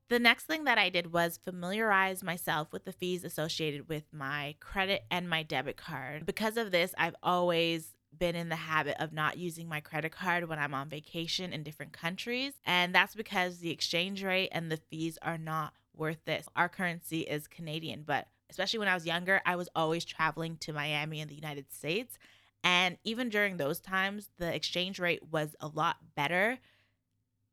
The 0.07 0.19
next 0.19 0.43
thing 0.43 0.65
that 0.65 0.77
I 0.77 0.89
did 0.89 1.11
was 1.13 1.39
familiarize 1.43 2.23
myself 2.23 2.71
with 2.71 2.85
the 2.85 2.91
fees 2.91 3.23
associated 3.23 3.89
with 3.89 4.03
my 4.11 4.55
credit 4.59 5.03
and 5.09 5.27
my 5.27 5.41
debit 5.41 5.77
card. 5.77 6.25
Because 6.25 6.57
of 6.57 6.71
this, 6.71 6.93
I've 6.97 7.15
always 7.23 7.95
been 8.17 8.35
in 8.35 8.49
the 8.49 8.55
habit 8.55 8.95
of 8.99 9.13
not 9.13 9.37
using 9.37 9.67
my 9.67 9.81
credit 9.81 10.11
card 10.11 10.47
when 10.47 10.59
I'm 10.59 10.73
on 10.73 10.89
vacation 10.89 11.51
in 11.51 11.63
different 11.63 11.91
countries. 11.91 12.53
And 12.65 12.93
that's 12.93 13.15
because 13.15 13.57
the 13.57 13.71
exchange 13.71 14.23
rate 14.23 14.49
and 14.51 14.71
the 14.71 14.77
fees 14.77 15.17
are 15.21 15.39
not 15.39 15.73
worth 15.95 16.23
this. 16.25 16.47
Our 16.55 16.69
currency 16.69 17.21
is 17.21 17.47
Canadian, 17.47 18.03
but 18.05 18.27
especially 18.49 18.79
when 18.79 18.87
I 18.87 18.93
was 18.93 19.07
younger, 19.07 19.41
I 19.45 19.55
was 19.55 19.69
always 19.75 20.05
traveling 20.05 20.57
to 20.57 20.73
Miami 20.73 21.19
in 21.19 21.27
the 21.27 21.35
United 21.35 21.71
States. 21.73 22.17
And 22.63 22.97
even 23.03 23.29
during 23.29 23.57
those 23.57 23.79
times, 23.79 24.29
the 24.37 24.53
exchange 24.53 24.99
rate 24.99 25.31
was 25.31 25.55
a 25.59 25.67
lot 25.67 25.97
better. 26.15 26.59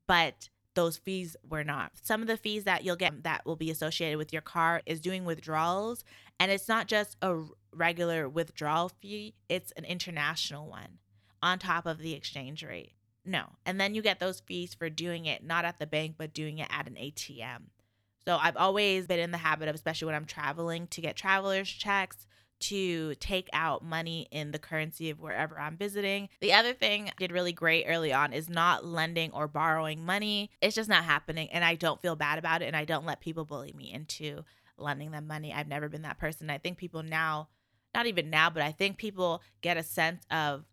But 0.06 0.48
those 0.74 0.96
fees 0.96 1.36
were 1.48 1.64
not. 1.64 1.92
Some 2.02 2.22
of 2.22 2.28
the 2.28 2.36
fees 2.36 2.64
that 2.64 2.84
you'll 2.84 2.96
get 2.96 3.24
that 3.24 3.44
will 3.44 3.56
be 3.56 3.70
associated 3.70 4.18
with 4.18 4.32
your 4.32 4.42
car 4.42 4.82
is 4.86 5.00
doing 5.00 5.24
withdrawals. 5.24 6.04
And 6.40 6.50
it's 6.50 6.68
not 6.68 6.88
just 6.88 7.16
a 7.22 7.42
regular 7.72 8.28
withdrawal 8.28 8.88
fee, 8.88 9.34
it's 9.48 9.72
an 9.72 9.84
international 9.84 10.68
one 10.68 10.98
on 11.42 11.58
top 11.58 11.86
of 11.86 11.98
the 11.98 12.14
exchange 12.14 12.64
rate. 12.64 12.92
No. 13.24 13.44
And 13.64 13.80
then 13.80 13.94
you 13.94 14.02
get 14.02 14.20
those 14.20 14.40
fees 14.40 14.74
for 14.74 14.90
doing 14.90 15.26
it 15.26 15.44
not 15.44 15.64
at 15.64 15.78
the 15.78 15.86
bank, 15.86 16.16
but 16.18 16.34
doing 16.34 16.58
it 16.58 16.68
at 16.70 16.88
an 16.88 16.94
ATM. 16.94 17.62
So 18.24 18.36
I've 18.40 18.56
always 18.56 19.06
been 19.06 19.18
in 19.18 19.32
the 19.32 19.38
habit 19.38 19.68
of, 19.68 19.74
especially 19.74 20.06
when 20.06 20.14
I'm 20.14 20.24
traveling, 20.24 20.86
to 20.88 21.00
get 21.00 21.16
traveler's 21.16 21.68
checks 21.68 22.26
to 22.62 23.14
take 23.16 23.48
out 23.52 23.84
money 23.84 24.28
in 24.30 24.52
the 24.52 24.58
currency 24.58 25.10
of 25.10 25.20
wherever 25.20 25.58
I'm 25.58 25.76
visiting. 25.76 26.28
The 26.40 26.52
other 26.52 26.72
thing 26.72 27.08
I 27.08 27.12
did 27.18 27.32
really 27.32 27.52
great 27.52 27.86
early 27.88 28.12
on 28.12 28.32
is 28.32 28.48
not 28.48 28.84
lending 28.84 29.32
or 29.32 29.48
borrowing 29.48 30.04
money. 30.04 30.50
It's 30.60 30.76
just 30.76 30.88
not 30.88 31.04
happening. 31.04 31.48
And 31.50 31.64
I 31.64 31.74
don't 31.74 32.00
feel 32.00 32.16
bad 32.16 32.38
about 32.38 32.62
it. 32.62 32.66
And 32.66 32.76
I 32.76 32.84
don't 32.84 33.06
let 33.06 33.20
people 33.20 33.44
bully 33.44 33.74
me 33.76 33.92
into 33.92 34.44
lending 34.78 35.10
them 35.10 35.26
money. 35.26 35.52
I've 35.52 35.68
never 35.68 35.88
been 35.88 36.02
that 36.02 36.18
person. 36.18 36.50
I 36.50 36.58
think 36.58 36.78
people 36.78 37.02
now, 37.02 37.48
not 37.94 38.06
even 38.06 38.30
now, 38.30 38.48
but 38.48 38.62
I 38.62 38.72
think 38.72 38.96
people 38.96 39.42
get 39.60 39.76
a 39.76 39.82
sense 39.82 40.24
of 40.30 40.64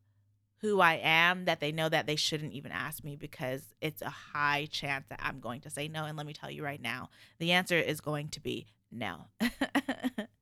who 0.62 0.82
I 0.82 0.95
am 1.02 1.45
that 1.45 1.60
they 1.60 1.71
know 1.71 1.89
that 1.89 2.06
they 2.06 2.17
shouldn't 2.17 2.54
even 2.54 2.71
ask 2.71 3.04
me 3.04 3.15
because 3.15 3.63
it's 3.82 4.02
a 4.02 4.10
high 4.10 4.67
chance 4.69 5.06
that 5.10 5.21
I'm 5.23 5.39
going 5.39 5.62
to 5.62 5.69
say 5.69 5.88
no. 5.88 6.06
And 6.06 6.17
let 6.17 6.28
me 6.28 6.34
tell 6.34 6.52
you 6.52 6.63
right 6.63 6.82
now, 6.82 7.10
the 7.39 7.54
answer 7.54 7.78
is 7.78 8.02
going 8.02 8.28
to 8.30 8.41
be 8.41 8.67
no. 8.91 9.28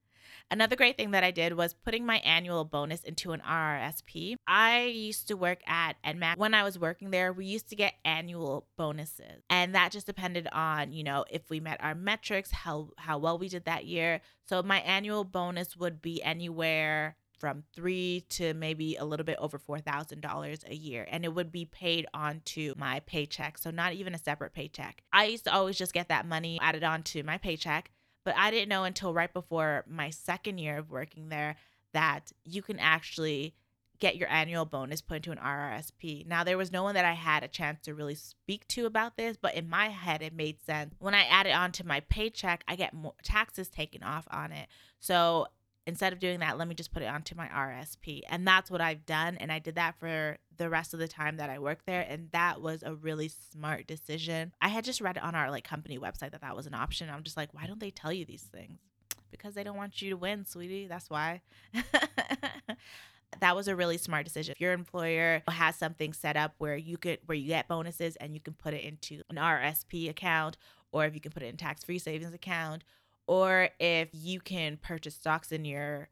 Another 0.50 0.78
great 0.78 0.96
thing 0.96 1.12
that 1.12 1.26
I 1.26 1.32
did 1.32 1.58
was 1.58 1.74
putting 1.74 2.06
my 2.06 2.18
annual 2.20 2.64
bonus 2.64 3.04
into 3.04 3.34
an 3.34 3.42
RRSP. 3.42 4.36
I 4.48 4.86
used 4.86 5.28
to 5.28 5.36
work 5.36 5.60
at 5.68 6.02
NMAC. 6.06 6.38
When 6.38 6.54
I 6.54 6.64
was 6.64 6.80
working 6.80 7.12
there, 7.12 7.34
we 7.34 7.46
used 7.46 7.68
to 7.70 7.76
get 7.76 7.96
annual 8.06 8.66
bonuses. 8.78 9.44
And 9.50 9.76
that 9.76 9.92
just 9.92 10.06
depended 10.06 10.48
on, 10.54 10.94
you 10.94 11.04
know, 11.04 11.26
if 11.30 11.50
we 11.50 11.60
met 11.60 11.84
our 11.84 11.96
metrics, 11.96 12.52
how 12.52 12.92
how 12.98 13.18
well 13.18 13.38
we 13.38 13.50
did 13.50 13.66
that 13.66 13.86
year. 13.86 14.22
So 14.48 14.64
my 14.64 14.80
annual 14.80 15.26
bonus 15.26 15.76
would 15.76 16.02
be 16.02 16.24
anywhere 16.24 17.18
from 17.40 17.64
three 17.76 18.26
to 18.30 18.54
maybe 18.54 18.96
a 18.96 19.06
little 19.06 19.26
bit 19.26 19.38
over 19.40 19.58
four 19.58 19.80
thousand 19.80 20.22
dollars 20.22 20.60
a 20.68 20.74
year, 20.74 21.08
and 21.12 21.26
it 21.26 21.34
would 21.34 21.52
be 21.52 21.66
paid 21.66 22.08
onto 22.14 22.74
my 22.78 23.02
paycheck. 23.02 23.58
So 23.58 23.70
not 23.70 23.94
even 23.94 24.16
a 24.16 24.18
separate 24.18 24.54
paycheck. 24.54 25.04
I 25.12 25.26
used 25.26 25.44
to 25.44 25.54
always 25.54 25.78
just 25.78 25.94
get 25.94 26.10
that 26.10 26.26
money 26.26 26.58
added 26.62 26.84
onto 26.84 27.24
my 27.24 27.38
paycheck, 27.38 27.92
but 28.28 28.36
I 28.38 28.52
didn't 28.52 28.68
know 28.68 28.84
until 28.84 29.14
right 29.14 29.34
before 29.34 29.86
my 29.88 30.10
second 30.10 30.58
year 30.58 30.78
of 30.80 30.92
working 30.92 31.30
there 31.30 31.56
that 31.94 32.34
you 32.44 32.62
can 32.62 32.78
actually 32.78 33.56
get 34.00 34.18
your 34.18 34.28
annual 34.28 34.66
bonus 34.66 35.00
put 35.00 35.16
into 35.16 35.32
an 35.32 35.38
RRSP. 35.38 36.28
Now, 36.28 36.44
there 36.44 36.58
was 36.58 36.70
no 36.70 36.84
one 36.84 36.96
that 36.96 37.06
I 37.06 37.14
had 37.14 37.46
a 37.46 37.48
chance 37.48 37.80
to 37.84 37.96
really 37.96 38.16
speak 38.16 38.68
to 38.68 38.86
about 38.86 39.16
this, 39.16 39.38
but 39.38 39.56
in 39.56 39.70
my 39.70 39.88
head, 39.88 40.22
it 40.22 40.34
made 40.34 40.62
sense. 40.62 40.94
When 41.00 41.16
I 41.16 41.24
add 41.24 41.48
it 41.48 41.52
onto 41.52 41.86
my 41.86 42.02
paycheck, 42.02 42.66
I 42.68 42.76
get 42.76 42.94
more 42.94 43.14
taxes 43.24 43.70
taken 43.70 44.04
off 44.04 44.28
on 44.30 44.52
it. 44.52 44.68
So 45.00 45.48
instead 45.88 46.12
of 46.12 46.20
doing 46.20 46.40
that, 46.42 46.58
let 46.58 46.68
me 46.68 46.76
just 46.76 46.92
put 46.92 47.02
it 47.02 47.08
onto 47.08 47.34
my 47.34 47.48
RSP. 47.48 48.22
And 48.30 48.46
that's 48.46 48.70
what 48.70 48.82
I've 48.82 49.06
done. 49.06 49.38
And 49.38 49.52
I 49.52 49.60
did 49.60 49.76
that 49.76 49.98
for 49.98 50.38
the 50.58 50.70
rest 50.70 50.94
of 50.94 51.00
the 51.00 51.08
time 51.08 51.38
that 51.38 51.50
I 51.50 51.60
worked 51.60 51.86
there. 51.86 52.06
And 52.08 52.30
that 52.34 52.62
was 52.62 52.84
a 52.84 52.94
really 52.94 53.30
smart 53.30 53.88
decision. 53.88 54.52
I 54.62 54.68
had 54.68 54.84
just 54.84 55.00
read 55.00 55.16
it 55.16 55.24
on 55.24 55.34
our 55.34 55.50
like 55.50 55.64
company 55.64 55.98
website 55.98 56.32
that 56.32 56.42
that 56.42 56.56
was 56.56 56.68
an 56.68 56.74
option. 56.74 57.10
I'm 57.10 57.24
just 57.24 57.38
like, 57.38 57.54
why 57.54 57.66
don't 57.66 57.80
they 57.80 57.90
tell 57.90 58.12
you 58.12 58.26
these 58.26 58.44
things? 58.44 58.80
Because 59.32 59.54
they 59.54 59.64
don't 59.64 59.78
want 59.78 60.02
you 60.02 60.10
to 60.10 60.18
win, 60.18 60.46
sweetie. 60.46 60.88
That's 60.88 61.10
why. 61.10 61.42
that 63.40 63.56
was 63.56 63.70
a 63.70 63.76
really 63.76 63.98
smart 63.98 64.26
decision. 64.26 64.54
If 64.54 64.62
your 64.62 64.74
employer 64.74 65.42
has 65.48 65.78
something 65.78 66.12
set 66.12 66.36
up 66.36 66.56
where 66.58 66.76
you 66.76 66.98
could 66.98 67.20
where 67.26 67.38
you 67.38 67.48
get 67.48 67.68
bonuses 67.70 68.18
and 68.18 68.34
you 68.34 68.42
can 68.42 68.54
put 68.54 68.74
it 68.74 68.84
into 68.84 69.22
an 69.30 69.38
RSP 69.38 70.10
account 70.10 70.58
or 70.92 71.06
if 71.06 71.14
you 71.14 71.22
can 71.22 71.32
put 71.32 71.44
it 71.44 71.48
in 71.48 71.58
tax-free 71.58 72.00
savings 72.00 72.34
account 72.34 72.84
or 73.28 73.70
if 73.80 74.10
you 74.14 74.40
can 74.40 74.78
purchase 74.78 75.16
stocks 75.16 75.52
in 75.52 75.66
your 75.66 76.10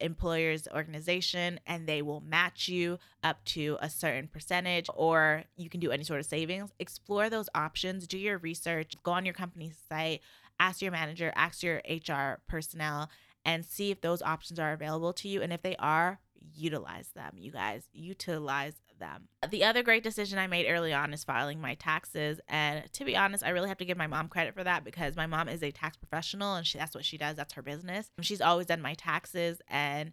employer's 0.00 0.68
organization 0.74 1.58
and 1.66 1.86
they 1.86 2.02
will 2.02 2.20
match 2.20 2.68
you 2.68 2.98
up 3.22 3.42
to 3.46 3.78
a 3.80 3.88
certain 3.88 4.28
percentage 4.28 4.90
or 4.94 5.44
you 5.56 5.70
can 5.70 5.80
do 5.80 5.90
any 5.90 6.04
sort 6.04 6.20
of 6.20 6.26
savings 6.26 6.70
explore 6.78 7.30
those 7.30 7.48
options 7.54 8.06
do 8.06 8.18
your 8.18 8.36
research 8.36 8.92
go 9.02 9.12
on 9.12 9.24
your 9.24 9.32
company's 9.32 9.78
site 9.88 10.20
ask 10.60 10.82
your 10.82 10.92
manager 10.92 11.32
ask 11.34 11.62
your 11.62 11.80
hr 11.88 12.38
personnel 12.46 13.08
and 13.46 13.64
see 13.64 13.92
if 13.92 14.00
those 14.00 14.20
options 14.20 14.58
are 14.58 14.72
available 14.72 15.12
to 15.14 15.28
you. 15.28 15.40
And 15.40 15.52
if 15.52 15.62
they 15.62 15.76
are 15.76 16.18
utilize 16.54 17.08
them 17.14 17.32
you 17.36 17.50
guys. 17.50 17.88
Utilize 17.92 18.74
them. 18.98 19.28
The 19.50 19.64
other 19.64 19.82
great 19.82 20.02
decision 20.02 20.38
I 20.38 20.46
made 20.46 20.66
early 20.68 20.92
on 20.92 21.12
is 21.12 21.24
filing 21.24 21.60
my 21.60 21.74
taxes. 21.74 22.40
And 22.48 22.90
to 22.92 23.04
be 23.04 23.16
honest, 23.16 23.44
I 23.44 23.50
really 23.50 23.68
have 23.68 23.78
to 23.78 23.84
give 23.84 23.98
my 23.98 24.06
mom 24.06 24.28
credit 24.28 24.54
for 24.54 24.64
that 24.64 24.84
because 24.84 25.16
my 25.16 25.26
mom 25.26 25.48
is 25.48 25.62
a 25.62 25.70
tax 25.70 25.96
professional 25.96 26.54
and 26.54 26.66
she, 26.66 26.78
that's 26.78 26.94
what 26.94 27.04
she 27.04 27.18
does. 27.18 27.36
That's 27.36 27.54
her 27.54 27.62
business. 27.62 28.10
She's 28.20 28.40
always 28.40 28.66
done 28.66 28.82
my 28.82 28.94
taxes. 28.94 29.60
And 29.68 30.12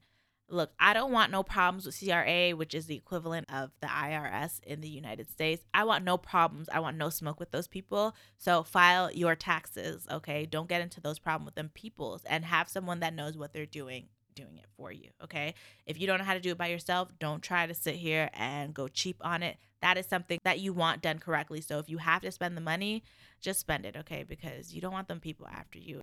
Look, 0.49 0.71
I 0.79 0.93
don't 0.93 1.11
want 1.11 1.31
no 1.31 1.41
problems 1.41 1.85
with 1.85 1.97
CRA, 1.97 2.51
which 2.51 2.75
is 2.75 2.85
the 2.85 2.95
equivalent 2.95 3.51
of 3.51 3.71
the 3.79 3.87
IRS 3.87 4.61
in 4.63 4.81
the 4.81 4.89
United 4.89 5.29
States. 5.29 5.63
I 5.73 5.83
want 5.83 6.03
no 6.03 6.17
problems. 6.17 6.69
I 6.71 6.79
want 6.79 6.97
no 6.97 7.09
smoke 7.09 7.39
with 7.39 7.51
those 7.51 7.67
people. 7.67 8.13
So 8.37 8.61
file 8.61 9.11
your 9.11 9.35
taxes, 9.35 10.05
okay? 10.11 10.45
Don't 10.45 10.69
get 10.69 10.81
into 10.81 11.01
those 11.01 11.17
problems 11.17 11.47
with 11.47 11.55
them 11.55 11.71
peoples 11.73 12.23
and 12.25 12.45
have 12.45 12.69
someone 12.69 12.99
that 12.99 13.15
knows 13.15 13.37
what 13.37 13.53
they're 13.53 13.65
doing 13.65 14.09
doing 14.35 14.57
it 14.57 14.65
for 14.75 14.91
you, 14.91 15.09
okay? 15.23 15.53
If 15.85 15.99
you 15.99 16.07
don't 16.07 16.17
know 16.19 16.23
how 16.25 16.33
to 16.33 16.39
do 16.39 16.51
it 16.51 16.57
by 16.57 16.67
yourself, 16.67 17.09
don't 17.19 17.41
try 17.41 17.65
to 17.65 17.73
sit 17.73 17.95
here 17.95 18.29
and 18.33 18.73
go 18.73 18.87
cheap 18.87 19.17
on 19.21 19.43
it. 19.43 19.57
That 19.81 19.97
is 19.97 20.05
something 20.05 20.39
that 20.43 20.59
you 20.59 20.73
want 20.73 21.01
done 21.01 21.19
correctly. 21.19 21.61
So 21.61 21.79
if 21.79 21.89
you 21.89 21.97
have 21.97 22.21
to 22.21 22.31
spend 22.31 22.55
the 22.55 22.61
money, 22.61 23.03
just 23.41 23.59
spend 23.59 23.85
it, 23.85 23.95
okay? 23.97 24.23
Because 24.23 24.73
you 24.73 24.81
don't 24.81 24.93
want 24.93 25.07
them 25.07 25.19
people 25.19 25.47
after 25.47 25.77
you. 25.77 26.01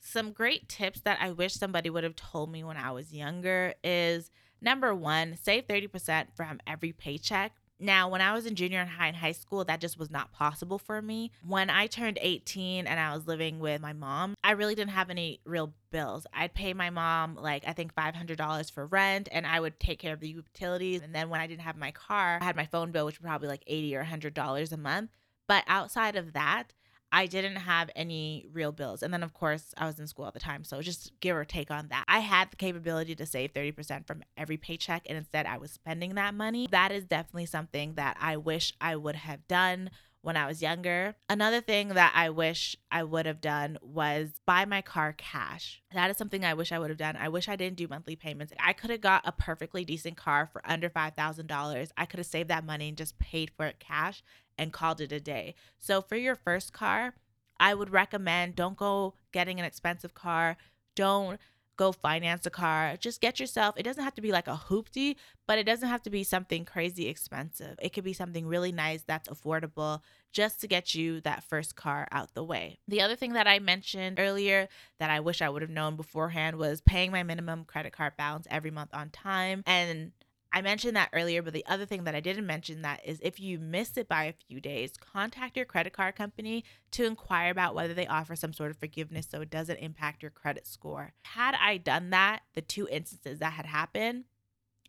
Some 0.00 0.32
great 0.32 0.68
tips 0.68 1.00
that 1.00 1.18
I 1.20 1.30
wish 1.30 1.54
somebody 1.54 1.88
would 1.88 2.04
have 2.04 2.16
told 2.16 2.50
me 2.50 2.64
when 2.64 2.76
I 2.76 2.90
was 2.90 3.12
younger 3.12 3.74
is 3.84 4.30
number 4.60 4.94
one, 4.94 5.38
save 5.40 5.66
30% 5.66 6.26
from 6.34 6.60
every 6.66 6.92
paycheck. 6.92 7.52
Now, 7.82 8.08
when 8.08 8.20
I 8.20 8.32
was 8.32 8.46
in 8.46 8.54
junior 8.54 8.78
and 8.78 8.88
high 8.88 9.08
and 9.08 9.16
high 9.16 9.32
school, 9.32 9.64
that 9.64 9.80
just 9.80 9.98
was 9.98 10.08
not 10.08 10.32
possible 10.32 10.78
for 10.78 11.02
me. 11.02 11.32
When 11.44 11.68
I 11.68 11.88
turned 11.88 12.16
18 12.20 12.86
and 12.86 13.00
I 13.00 13.12
was 13.14 13.26
living 13.26 13.58
with 13.58 13.80
my 13.80 13.92
mom, 13.92 14.34
I 14.44 14.52
really 14.52 14.76
didn't 14.76 14.92
have 14.92 15.10
any 15.10 15.40
real 15.44 15.74
bills. 15.90 16.24
I'd 16.32 16.54
pay 16.54 16.74
my 16.74 16.90
mom 16.90 17.34
like 17.34 17.64
I 17.66 17.72
think 17.72 17.92
$500 17.94 18.70
for 18.70 18.86
rent 18.86 19.28
and 19.32 19.44
I 19.46 19.58
would 19.58 19.80
take 19.80 19.98
care 19.98 20.14
of 20.14 20.20
the 20.20 20.28
utilities. 20.28 21.02
And 21.02 21.12
then 21.12 21.28
when 21.28 21.40
I 21.40 21.48
didn't 21.48 21.62
have 21.62 21.76
my 21.76 21.90
car, 21.90 22.38
I 22.40 22.44
had 22.44 22.56
my 22.56 22.66
phone 22.66 22.92
bill, 22.92 23.04
which 23.04 23.18
was 23.18 23.26
probably 23.26 23.48
like 23.48 23.64
80 23.66 23.96
or 23.96 24.04
$100 24.04 24.72
a 24.72 24.76
month. 24.76 25.10
But 25.48 25.64
outside 25.66 26.14
of 26.14 26.34
that, 26.34 26.72
I 27.12 27.26
didn't 27.26 27.56
have 27.56 27.90
any 27.94 28.46
real 28.52 28.72
bills. 28.72 29.02
And 29.02 29.12
then, 29.12 29.22
of 29.22 29.34
course, 29.34 29.74
I 29.76 29.86
was 29.86 30.00
in 30.00 30.06
school 30.06 30.26
at 30.26 30.32
the 30.32 30.40
time. 30.40 30.64
So 30.64 30.80
just 30.80 31.12
give 31.20 31.36
or 31.36 31.44
take 31.44 31.70
on 31.70 31.88
that. 31.88 32.04
I 32.08 32.20
had 32.20 32.50
the 32.50 32.56
capability 32.56 33.14
to 33.14 33.26
save 33.26 33.52
30% 33.52 34.06
from 34.06 34.22
every 34.36 34.56
paycheck. 34.56 35.02
And 35.06 35.18
instead, 35.18 35.44
I 35.44 35.58
was 35.58 35.70
spending 35.70 36.14
that 36.14 36.34
money. 36.34 36.68
That 36.70 36.90
is 36.90 37.04
definitely 37.04 37.46
something 37.46 37.94
that 37.94 38.16
I 38.18 38.38
wish 38.38 38.72
I 38.80 38.96
would 38.96 39.16
have 39.16 39.46
done 39.46 39.90
when 40.22 40.36
I 40.36 40.46
was 40.46 40.62
younger. 40.62 41.14
Another 41.28 41.60
thing 41.60 41.88
that 41.88 42.12
I 42.14 42.30
wish 42.30 42.76
I 42.90 43.02
would 43.02 43.26
have 43.26 43.40
done 43.40 43.76
was 43.82 44.40
buy 44.46 44.64
my 44.64 44.80
car 44.80 45.12
cash. 45.12 45.82
That 45.92 46.10
is 46.10 46.16
something 46.16 46.44
I 46.44 46.54
wish 46.54 46.72
I 46.72 46.78
would 46.78 46.90
have 46.90 46.98
done. 46.98 47.16
I 47.16 47.28
wish 47.28 47.48
I 47.48 47.56
didn't 47.56 47.76
do 47.76 47.88
monthly 47.88 48.16
payments. 48.16 48.52
I 48.58 48.72
could 48.72 48.90
have 48.90 49.00
got 49.00 49.26
a 49.26 49.32
perfectly 49.32 49.84
decent 49.84 50.16
car 50.16 50.48
for 50.52 50.62
under 50.64 50.88
$5,000. 50.88 51.90
I 51.96 52.06
could 52.06 52.18
have 52.18 52.26
saved 52.26 52.48
that 52.48 52.64
money 52.64 52.88
and 52.88 52.96
just 52.96 53.18
paid 53.18 53.50
for 53.56 53.66
it 53.66 53.80
cash 53.80 54.22
and 54.56 54.72
called 54.72 55.00
it 55.00 55.12
a 55.12 55.20
day. 55.20 55.54
So 55.78 56.00
for 56.00 56.16
your 56.16 56.36
first 56.36 56.72
car, 56.72 57.14
I 57.58 57.74
would 57.74 57.90
recommend 57.90 58.56
don't 58.56 58.76
go 58.76 59.14
getting 59.32 59.58
an 59.58 59.66
expensive 59.66 60.14
car. 60.14 60.56
Don't 60.94 61.40
go 61.82 61.90
finance 61.90 62.46
a 62.46 62.50
car. 62.50 62.96
Just 62.96 63.20
get 63.20 63.40
yourself, 63.40 63.74
it 63.76 63.82
doesn't 63.82 64.04
have 64.04 64.14
to 64.14 64.20
be 64.20 64.30
like 64.30 64.46
a 64.46 64.60
hoopty, 64.68 65.16
but 65.48 65.58
it 65.58 65.64
doesn't 65.64 65.88
have 65.88 66.02
to 66.02 66.10
be 66.10 66.22
something 66.22 66.64
crazy 66.64 67.08
expensive. 67.08 67.76
It 67.82 67.92
could 67.92 68.04
be 68.04 68.12
something 68.12 68.46
really 68.46 68.70
nice 68.70 69.02
that's 69.02 69.28
affordable 69.28 70.00
just 70.32 70.60
to 70.60 70.68
get 70.68 70.94
you 70.94 71.20
that 71.22 71.42
first 71.42 71.74
car 71.74 72.06
out 72.12 72.34
the 72.34 72.44
way. 72.44 72.78
The 72.86 73.00
other 73.00 73.16
thing 73.16 73.32
that 73.32 73.48
I 73.48 73.58
mentioned 73.58 74.20
earlier 74.20 74.68
that 75.00 75.10
I 75.10 75.18
wish 75.20 75.42
I 75.42 75.48
would 75.48 75.62
have 75.62 75.70
known 75.70 75.96
beforehand 75.96 76.56
was 76.56 76.80
paying 76.80 77.10
my 77.10 77.24
minimum 77.24 77.64
credit 77.64 77.92
card 77.92 78.16
balance 78.16 78.46
every 78.48 78.70
month 78.70 78.90
on 78.94 79.10
time 79.10 79.64
and 79.66 80.12
I 80.52 80.60
mentioned 80.60 80.96
that 80.96 81.08
earlier, 81.12 81.40
but 81.40 81.54
the 81.54 81.64
other 81.66 81.86
thing 81.86 82.04
that 82.04 82.14
I 82.14 82.20
didn't 82.20 82.46
mention 82.46 82.82
that 82.82 83.00
is 83.06 83.18
if 83.22 83.40
you 83.40 83.58
miss 83.58 83.96
it 83.96 84.06
by 84.06 84.24
a 84.24 84.34
few 84.34 84.60
days, 84.60 84.92
contact 84.98 85.56
your 85.56 85.64
credit 85.64 85.94
card 85.94 86.14
company 86.14 86.64
to 86.90 87.06
inquire 87.06 87.50
about 87.50 87.74
whether 87.74 87.94
they 87.94 88.06
offer 88.06 88.36
some 88.36 88.52
sort 88.52 88.70
of 88.70 88.76
forgiveness 88.76 89.26
so 89.30 89.40
it 89.40 89.50
doesn't 89.50 89.78
impact 89.78 90.22
your 90.22 90.30
credit 90.30 90.66
score. 90.66 91.12
Had 91.22 91.54
I 91.58 91.78
done 91.78 92.10
that, 92.10 92.40
the 92.54 92.60
two 92.60 92.86
instances 92.90 93.38
that 93.38 93.54
had 93.54 93.66
happened, 93.66 94.24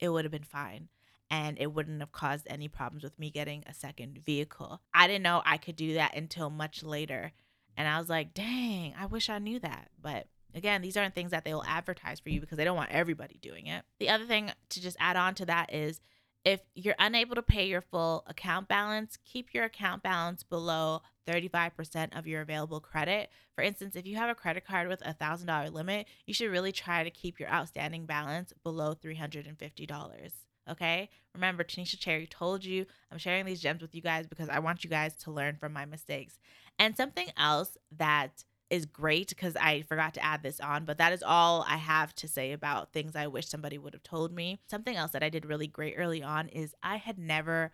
it 0.01 0.09
would 0.09 0.25
have 0.25 0.31
been 0.31 0.43
fine 0.43 0.89
and 1.31 1.57
it 1.59 1.73
wouldn't 1.73 2.01
have 2.01 2.11
caused 2.11 2.45
any 2.49 2.67
problems 2.67 3.03
with 3.03 3.17
me 3.17 3.31
getting 3.31 3.63
a 3.65 3.73
second 3.73 4.19
vehicle. 4.25 4.81
I 4.93 5.07
didn't 5.07 5.23
know 5.23 5.41
I 5.45 5.57
could 5.57 5.77
do 5.77 5.93
that 5.93 6.15
until 6.15 6.49
much 6.49 6.83
later. 6.83 7.31
And 7.77 7.87
I 7.87 7.97
was 7.97 8.09
like, 8.09 8.33
dang, 8.33 8.93
I 8.99 9.05
wish 9.05 9.29
I 9.29 9.39
knew 9.39 9.59
that. 9.59 9.89
But 9.99 10.27
Again, 10.55 10.81
these 10.81 10.97
aren't 10.97 11.15
things 11.15 11.31
that 11.31 11.45
they 11.45 11.53
will 11.53 11.63
advertise 11.65 12.19
for 12.19 12.29
you 12.29 12.39
because 12.39 12.57
they 12.57 12.65
don't 12.65 12.77
want 12.77 12.91
everybody 12.91 13.39
doing 13.41 13.67
it. 13.67 13.83
The 13.99 14.09
other 14.09 14.25
thing 14.25 14.51
to 14.69 14.81
just 14.81 14.97
add 14.99 15.15
on 15.15 15.35
to 15.35 15.45
that 15.45 15.73
is 15.73 16.01
if 16.45 16.61
you're 16.75 16.95
unable 16.99 17.35
to 17.35 17.41
pay 17.41 17.67
your 17.67 17.81
full 17.81 18.23
account 18.27 18.67
balance, 18.67 19.17
keep 19.23 19.53
your 19.53 19.63
account 19.63 20.03
balance 20.03 20.43
below 20.43 21.01
35% 21.25 22.17
of 22.17 22.27
your 22.27 22.41
available 22.41 22.81
credit. 22.81 23.29
For 23.55 23.63
instance, 23.63 23.95
if 23.95 24.05
you 24.05 24.17
have 24.17 24.29
a 24.29 24.35
credit 24.35 24.65
card 24.65 24.89
with 24.89 25.01
a 25.05 25.13
$1,000 25.13 25.71
limit, 25.71 26.07
you 26.25 26.33
should 26.33 26.51
really 26.51 26.73
try 26.73 27.03
to 27.03 27.09
keep 27.09 27.39
your 27.39 27.49
outstanding 27.49 28.05
balance 28.05 28.51
below 28.63 28.93
$350. 28.93 30.31
Okay? 30.69 31.09
Remember, 31.33 31.63
Tanisha 31.63 31.97
Cherry 31.97 32.27
told 32.27 32.65
you 32.65 32.85
I'm 33.11 33.17
sharing 33.17 33.45
these 33.45 33.61
gems 33.61 33.81
with 33.81 33.95
you 33.95 34.01
guys 34.01 34.27
because 34.27 34.49
I 34.49 34.59
want 34.59 34.83
you 34.83 34.89
guys 34.89 35.15
to 35.17 35.31
learn 35.31 35.55
from 35.55 35.73
my 35.73 35.85
mistakes. 35.85 36.39
And 36.77 36.95
something 36.97 37.27
else 37.37 37.77
that 37.97 38.43
is 38.73 38.87
great 38.87 39.29
because 39.29 39.55
I 39.55 39.83
forgot 39.83 40.15
to 40.15 40.25
add 40.25 40.41
this 40.41 40.59
on, 40.59 40.85
but 40.85 40.97
that 40.97 41.13
is 41.13 41.21
all 41.21 41.63
I 41.69 41.77
have 41.77 42.15
to 42.15 42.27
say 42.27 42.53
about 42.53 42.91
things 42.91 43.15
I 43.15 43.27
wish 43.27 43.47
somebody 43.47 43.77
would 43.77 43.93
have 43.93 44.01
told 44.01 44.33
me. 44.33 44.61
Something 44.65 44.95
else 44.95 45.11
that 45.11 45.21
I 45.21 45.29
did 45.29 45.45
really 45.45 45.67
great 45.67 45.93
early 45.95 46.23
on 46.23 46.47
is 46.49 46.73
I 46.81 46.95
had 46.95 47.19
never 47.19 47.71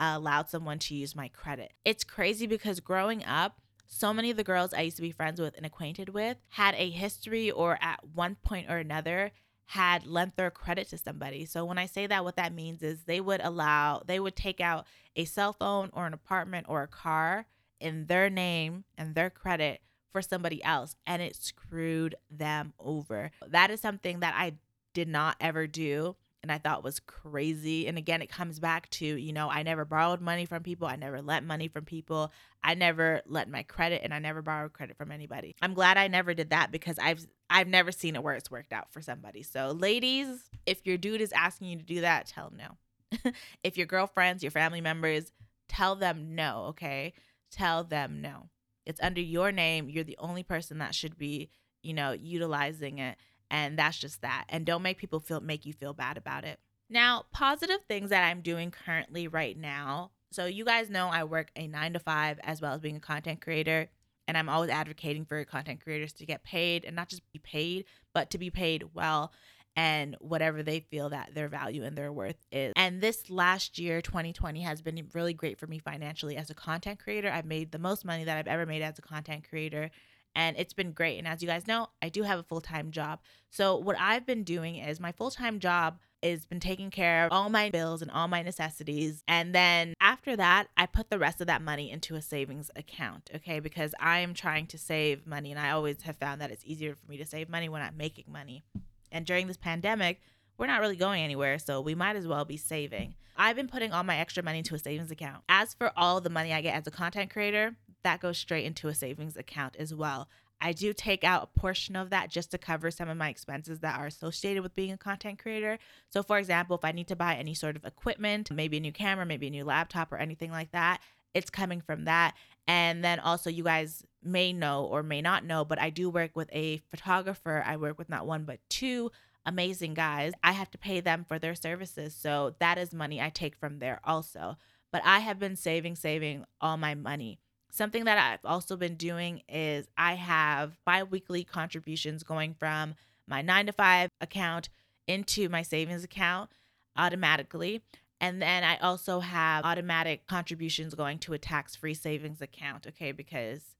allowed 0.00 0.48
someone 0.48 0.80
to 0.80 0.96
use 0.96 1.14
my 1.14 1.28
credit. 1.28 1.74
It's 1.84 2.02
crazy 2.02 2.48
because 2.48 2.80
growing 2.80 3.24
up, 3.24 3.60
so 3.86 4.12
many 4.12 4.32
of 4.32 4.36
the 4.36 4.42
girls 4.42 4.74
I 4.74 4.80
used 4.80 4.96
to 4.96 5.02
be 5.02 5.12
friends 5.12 5.40
with 5.40 5.56
and 5.56 5.64
acquainted 5.64 6.08
with 6.08 6.38
had 6.48 6.74
a 6.74 6.90
history 6.90 7.48
or 7.48 7.78
at 7.80 8.00
one 8.12 8.34
point 8.34 8.68
or 8.68 8.78
another 8.78 9.30
had 9.66 10.04
lent 10.08 10.36
their 10.36 10.50
credit 10.50 10.88
to 10.88 10.98
somebody. 10.98 11.44
So 11.44 11.64
when 11.64 11.78
I 11.78 11.86
say 11.86 12.08
that, 12.08 12.24
what 12.24 12.34
that 12.34 12.52
means 12.52 12.82
is 12.82 13.04
they 13.04 13.20
would 13.20 13.40
allow, 13.44 14.02
they 14.04 14.18
would 14.18 14.34
take 14.34 14.60
out 14.60 14.88
a 15.14 15.24
cell 15.24 15.52
phone 15.52 15.90
or 15.92 16.04
an 16.04 16.14
apartment 16.14 16.66
or 16.68 16.82
a 16.82 16.88
car 16.88 17.46
in 17.78 18.06
their 18.06 18.28
name 18.28 18.82
and 18.98 19.14
their 19.14 19.30
credit 19.30 19.80
for 20.12 20.22
somebody 20.22 20.62
else 20.62 20.94
and 21.06 21.22
it 21.22 21.36
screwed 21.36 22.14
them 22.30 22.74
over. 22.78 23.30
That 23.48 23.70
is 23.70 23.80
something 23.80 24.20
that 24.20 24.34
I 24.36 24.54
did 24.94 25.08
not 25.08 25.36
ever 25.40 25.66
do 25.66 26.16
and 26.42 26.50
I 26.50 26.58
thought 26.58 26.82
was 26.82 26.98
crazy. 27.00 27.86
And 27.86 27.96
again, 27.96 28.20
it 28.20 28.28
comes 28.28 28.58
back 28.58 28.90
to, 28.90 29.06
you 29.06 29.32
know, 29.32 29.48
I 29.48 29.62
never 29.62 29.84
borrowed 29.84 30.20
money 30.20 30.44
from 30.44 30.62
people. 30.62 30.88
I 30.88 30.96
never 30.96 31.22
lent 31.22 31.46
money 31.46 31.68
from 31.68 31.84
people. 31.84 32.32
I 32.64 32.74
never 32.74 33.22
lent 33.26 33.48
my 33.48 33.62
credit 33.62 34.00
and 34.02 34.12
I 34.12 34.18
never 34.18 34.42
borrowed 34.42 34.72
credit 34.72 34.96
from 34.96 35.12
anybody. 35.12 35.54
I'm 35.62 35.74
glad 35.74 35.98
I 35.98 36.08
never 36.08 36.34
did 36.34 36.50
that 36.50 36.72
because 36.72 36.98
I've 36.98 37.24
I've 37.48 37.68
never 37.68 37.92
seen 37.92 38.16
it 38.16 38.22
where 38.22 38.34
it's 38.34 38.50
worked 38.50 38.72
out 38.72 38.90
for 38.90 39.00
somebody. 39.00 39.42
So, 39.42 39.70
ladies, 39.72 40.26
if 40.66 40.84
your 40.84 40.96
dude 40.96 41.20
is 41.20 41.32
asking 41.32 41.68
you 41.68 41.76
to 41.76 41.84
do 41.84 42.00
that, 42.00 42.26
tell 42.26 42.48
him 42.48 42.58
no. 42.58 43.30
if 43.62 43.76
your 43.76 43.86
girlfriends, 43.86 44.42
your 44.42 44.50
family 44.50 44.80
members, 44.80 45.30
tell 45.68 45.94
them 45.94 46.34
no, 46.34 46.66
okay? 46.70 47.12
Tell 47.50 47.84
them 47.84 48.20
no. 48.20 48.48
It's 48.86 49.00
under 49.00 49.20
your 49.20 49.52
name. 49.52 49.88
You're 49.88 50.04
the 50.04 50.18
only 50.18 50.42
person 50.42 50.78
that 50.78 50.94
should 50.94 51.16
be, 51.18 51.50
you 51.82 51.94
know, 51.94 52.12
utilizing 52.12 52.98
it. 52.98 53.16
And 53.50 53.78
that's 53.78 53.98
just 53.98 54.22
that. 54.22 54.44
And 54.48 54.64
don't 54.64 54.82
make 54.82 54.98
people 54.98 55.20
feel 55.20 55.40
make 55.40 55.66
you 55.66 55.72
feel 55.72 55.92
bad 55.92 56.16
about 56.16 56.44
it. 56.44 56.58
Now, 56.88 57.24
positive 57.32 57.80
things 57.88 58.10
that 58.10 58.24
I'm 58.24 58.40
doing 58.40 58.70
currently 58.70 59.28
right 59.28 59.56
now. 59.56 60.10
So 60.30 60.46
you 60.46 60.64
guys 60.64 60.90
know 60.90 61.08
I 61.08 61.24
work 61.24 61.50
a 61.56 61.66
9 61.66 61.92
to 61.94 61.98
5 61.98 62.40
as 62.42 62.60
well 62.60 62.74
as 62.74 62.80
being 62.80 62.96
a 62.96 63.00
content 63.00 63.40
creator 63.40 63.88
and 64.28 64.38
I'm 64.38 64.48
always 64.48 64.70
advocating 64.70 65.24
for 65.24 65.44
content 65.44 65.82
creators 65.82 66.12
to 66.14 66.26
get 66.26 66.44
paid 66.44 66.84
and 66.84 66.94
not 66.94 67.08
just 67.08 67.22
be 67.32 67.38
paid, 67.38 67.84
but 68.14 68.30
to 68.30 68.38
be 68.38 68.50
paid 68.50 68.84
well 68.94 69.32
and 69.76 70.16
whatever 70.20 70.62
they 70.62 70.80
feel 70.80 71.08
that 71.10 71.34
their 71.34 71.48
value 71.48 71.82
and 71.84 71.96
their 71.96 72.12
worth 72.12 72.36
is. 72.50 72.72
And 72.76 73.00
this 73.00 73.30
last 73.30 73.78
year, 73.78 74.02
2020, 74.02 74.60
has 74.62 74.82
been 74.82 75.08
really 75.14 75.32
great 75.32 75.58
for 75.58 75.66
me 75.66 75.78
financially 75.78 76.36
as 76.36 76.50
a 76.50 76.54
content 76.54 76.98
creator. 76.98 77.30
I've 77.30 77.46
made 77.46 77.72
the 77.72 77.78
most 77.78 78.04
money 78.04 78.24
that 78.24 78.36
I've 78.36 78.48
ever 78.48 78.66
made 78.66 78.82
as 78.82 78.98
a 78.98 79.02
content 79.02 79.48
creator. 79.48 79.90
And 80.34 80.56
it's 80.58 80.72
been 80.72 80.92
great. 80.92 81.18
And 81.18 81.28
as 81.28 81.42
you 81.42 81.48
guys 81.48 81.66
know, 81.66 81.88
I 82.00 82.08
do 82.08 82.22
have 82.22 82.38
a 82.38 82.42
full 82.42 82.60
time 82.62 82.90
job. 82.90 83.20
So, 83.50 83.76
what 83.76 83.96
I've 84.00 84.24
been 84.24 84.44
doing 84.44 84.76
is 84.76 84.98
my 84.98 85.12
full 85.12 85.30
time 85.30 85.58
job 85.58 85.98
has 86.22 86.46
been 86.46 86.60
taking 86.60 86.90
care 86.90 87.26
of 87.26 87.32
all 87.32 87.50
my 87.50 87.68
bills 87.68 88.00
and 88.00 88.10
all 88.10 88.28
my 88.28 88.42
necessities. 88.42 89.22
And 89.28 89.54
then 89.54 89.94
after 90.00 90.36
that, 90.36 90.68
I 90.76 90.86
put 90.86 91.10
the 91.10 91.18
rest 91.18 91.40
of 91.40 91.48
that 91.48 91.62
money 91.62 91.90
into 91.90 92.14
a 92.14 92.22
savings 92.22 92.70
account, 92.76 93.30
okay? 93.34 93.60
Because 93.60 93.94
I 94.00 94.20
am 94.20 94.32
trying 94.32 94.68
to 94.68 94.78
save 94.78 95.26
money. 95.26 95.50
And 95.50 95.60
I 95.60 95.70
always 95.70 96.00
have 96.02 96.16
found 96.16 96.40
that 96.40 96.50
it's 96.50 96.64
easier 96.64 96.94
for 96.94 97.10
me 97.10 97.18
to 97.18 97.26
save 97.26 97.48
money 97.48 97.68
when 97.68 97.82
I'm 97.82 97.96
making 97.96 98.26
money. 98.28 98.62
And 99.12 99.24
during 99.24 99.46
this 99.46 99.56
pandemic, 99.56 100.20
we're 100.58 100.66
not 100.66 100.80
really 100.80 100.96
going 100.96 101.22
anywhere, 101.22 101.58
so 101.58 101.80
we 101.80 101.94
might 101.94 102.16
as 102.16 102.26
well 102.26 102.44
be 102.44 102.56
saving. 102.56 103.14
I've 103.36 103.56
been 103.56 103.68
putting 103.68 103.92
all 103.92 104.02
my 104.02 104.16
extra 104.16 104.42
money 104.42 104.58
into 104.58 104.74
a 104.74 104.78
savings 104.78 105.10
account. 105.10 105.44
As 105.48 105.74
for 105.74 105.92
all 105.96 106.20
the 106.20 106.30
money 106.30 106.52
I 106.52 106.60
get 106.60 106.74
as 106.74 106.86
a 106.86 106.90
content 106.90 107.30
creator, 107.30 107.76
that 108.02 108.20
goes 108.20 108.38
straight 108.38 108.64
into 108.64 108.88
a 108.88 108.94
savings 108.94 109.36
account 109.36 109.76
as 109.78 109.94
well. 109.94 110.28
I 110.60 110.72
do 110.72 110.92
take 110.92 111.24
out 111.24 111.42
a 111.42 111.58
portion 111.58 111.96
of 111.96 112.10
that 112.10 112.30
just 112.30 112.52
to 112.52 112.58
cover 112.58 112.92
some 112.92 113.08
of 113.08 113.16
my 113.16 113.28
expenses 113.28 113.80
that 113.80 113.98
are 113.98 114.06
associated 114.06 114.62
with 114.62 114.76
being 114.76 114.92
a 114.92 114.96
content 114.96 115.40
creator. 115.40 115.78
So, 116.08 116.22
for 116.22 116.38
example, 116.38 116.76
if 116.76 116.84
I 116.84 116.92
need 116.92 117.08
to 117.08 117.16
buy 117.16 117.34
any 117.34 117.52
sort 117.52 117.74
of 117.74 117.84
equipment, 117.84 118.48
maybe 118.48 118.76
a 118.76 118.80
new 118.80 118.92
camera, 118.92 119.26
maybe 119.26 119.48
a 119.48 119.50
new 119.50 119.64
laptop, 119.64 120.12
or 120.12 120.18
anything 120.18 120.52
like 120.52 120.70
that, 120.70 121.00
it's 121.34 121.50
coming 121.50 121.80
from 121.80 122.04
that. 122.04 122.34
And 122.66 123.04
then 123.04 123.18
also, 123.18 123.50
you 123.50 123.64
guys 123.64 124.04
may 124.22 124.52
know 124.52 124.84
or 124.84 125.02
may 125.02 125.20
not 125.20 125.44
know, 125.44 125.64
but 125.64 125.80
I 125.80 125.90
do 125.90 126.08
work 126.08 126.36
with 126.36 126.48
a 126.52 126.78
photographer. 126.90 127.62
I 127.66 127.76
work 127.76 127.98
with 127.98 128.08
not 128.08 128.26
one, 128.26 128.44
but 128.44 128.60
two 128.68 129.10
amazing 129.44 129.94
guys. 129.94 130.32
I 130.42 130.52
have 130.52 130.70
to 130.70 130.78
pay 130.78 131.00
them 131.00 131.24
for 131.26 131.38
their 131.38 131.54
services. 131.54 132.14
So 132.14 132.54
that 132.60 132.78
is 132.78 132.94
money 132.94 133.20
I 133.20 133.30
take 133.30 133.56
from 133.56 133.78
there 133.78 134.00
also. 134.04 134.56
But 134.92 135.02
I 135.04 135.20
have 135.20 135.38
been 135.38 135.56
saving, 135.56 135.96
saving 135.96 136.44
all 136.60 136.76
my 136.76 136.94
money. 136.94 137.38
Something 137.70 138.04
that 138.04 138.18
I've 138.18 138.44
also 138.48 138.76
been 138.76 138.96
doing 138.96 139.42
is 139.48 139.88
I 139.96 140.14
have 140.14 140.78
bi 140.84 141.02
weekly 141.02 141.42
contributions 141.42 142.22
going 142.22 142.54
from 142.54 142.94
my 143.26 143.40
nine 143.40 143.66
to 143.66 143.72
five 143.72 144.10
account 144.20 144.68
into 145.08 145.48
my 145.48 145.62
savings 145.62 146.04
account 146.04 146.50
automatically. 146.96 147.82
And 148.22 148.40
then 148.40 148.62
I 148.62 148.76
also 148.76 149.18
have 149.18 149.64
automatic 149.64 150.28
contributions 150.28 150.94
going 150.94 151.18
to 151.18 151.32
a 151.32 151.38
tax 151.38 151.74
free 151.74 151.92
savings 151.92 152.40
account. 152.40 152.86
Okay. 152.86 153.10
Because 153.10 153.74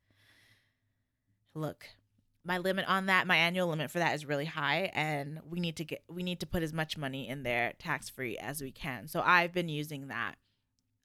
look, 1.54 1.86
my 2.44 2.58
limit 2.58 2.84
on 2.88 3.06
that, 3.06 3.28
my 3.28 3.36
annual 3.36 3.68
limit 3.68 3.90
for 3.90 4.00
that 4.00 4.16
is 4.16 4.26
really 4.26 4.46
high 4.46 4.90
and 4.94 5.40
we 5.48 5.60
need 5.60 5.76
to 5.76 5.84
get 5.84 6.02
we 6.10 6.24
need 6.24 6.40
to 6.40 6.46
put 6.46 6.64
as 6.64 6.72
much 6.72 6.98
money 6.98 7.28
in 7.28 7.44
there 7.44 7.72
tax 7.78 8.10
free 8.10 8.36
as 8.36 8.60
we 8.60 8.72
can. 8.72 9.06
So 9.06 9.22
I've 9.24 9.52
been 9.52 9.68
using 9.68 10.08
that. 10.08 10.34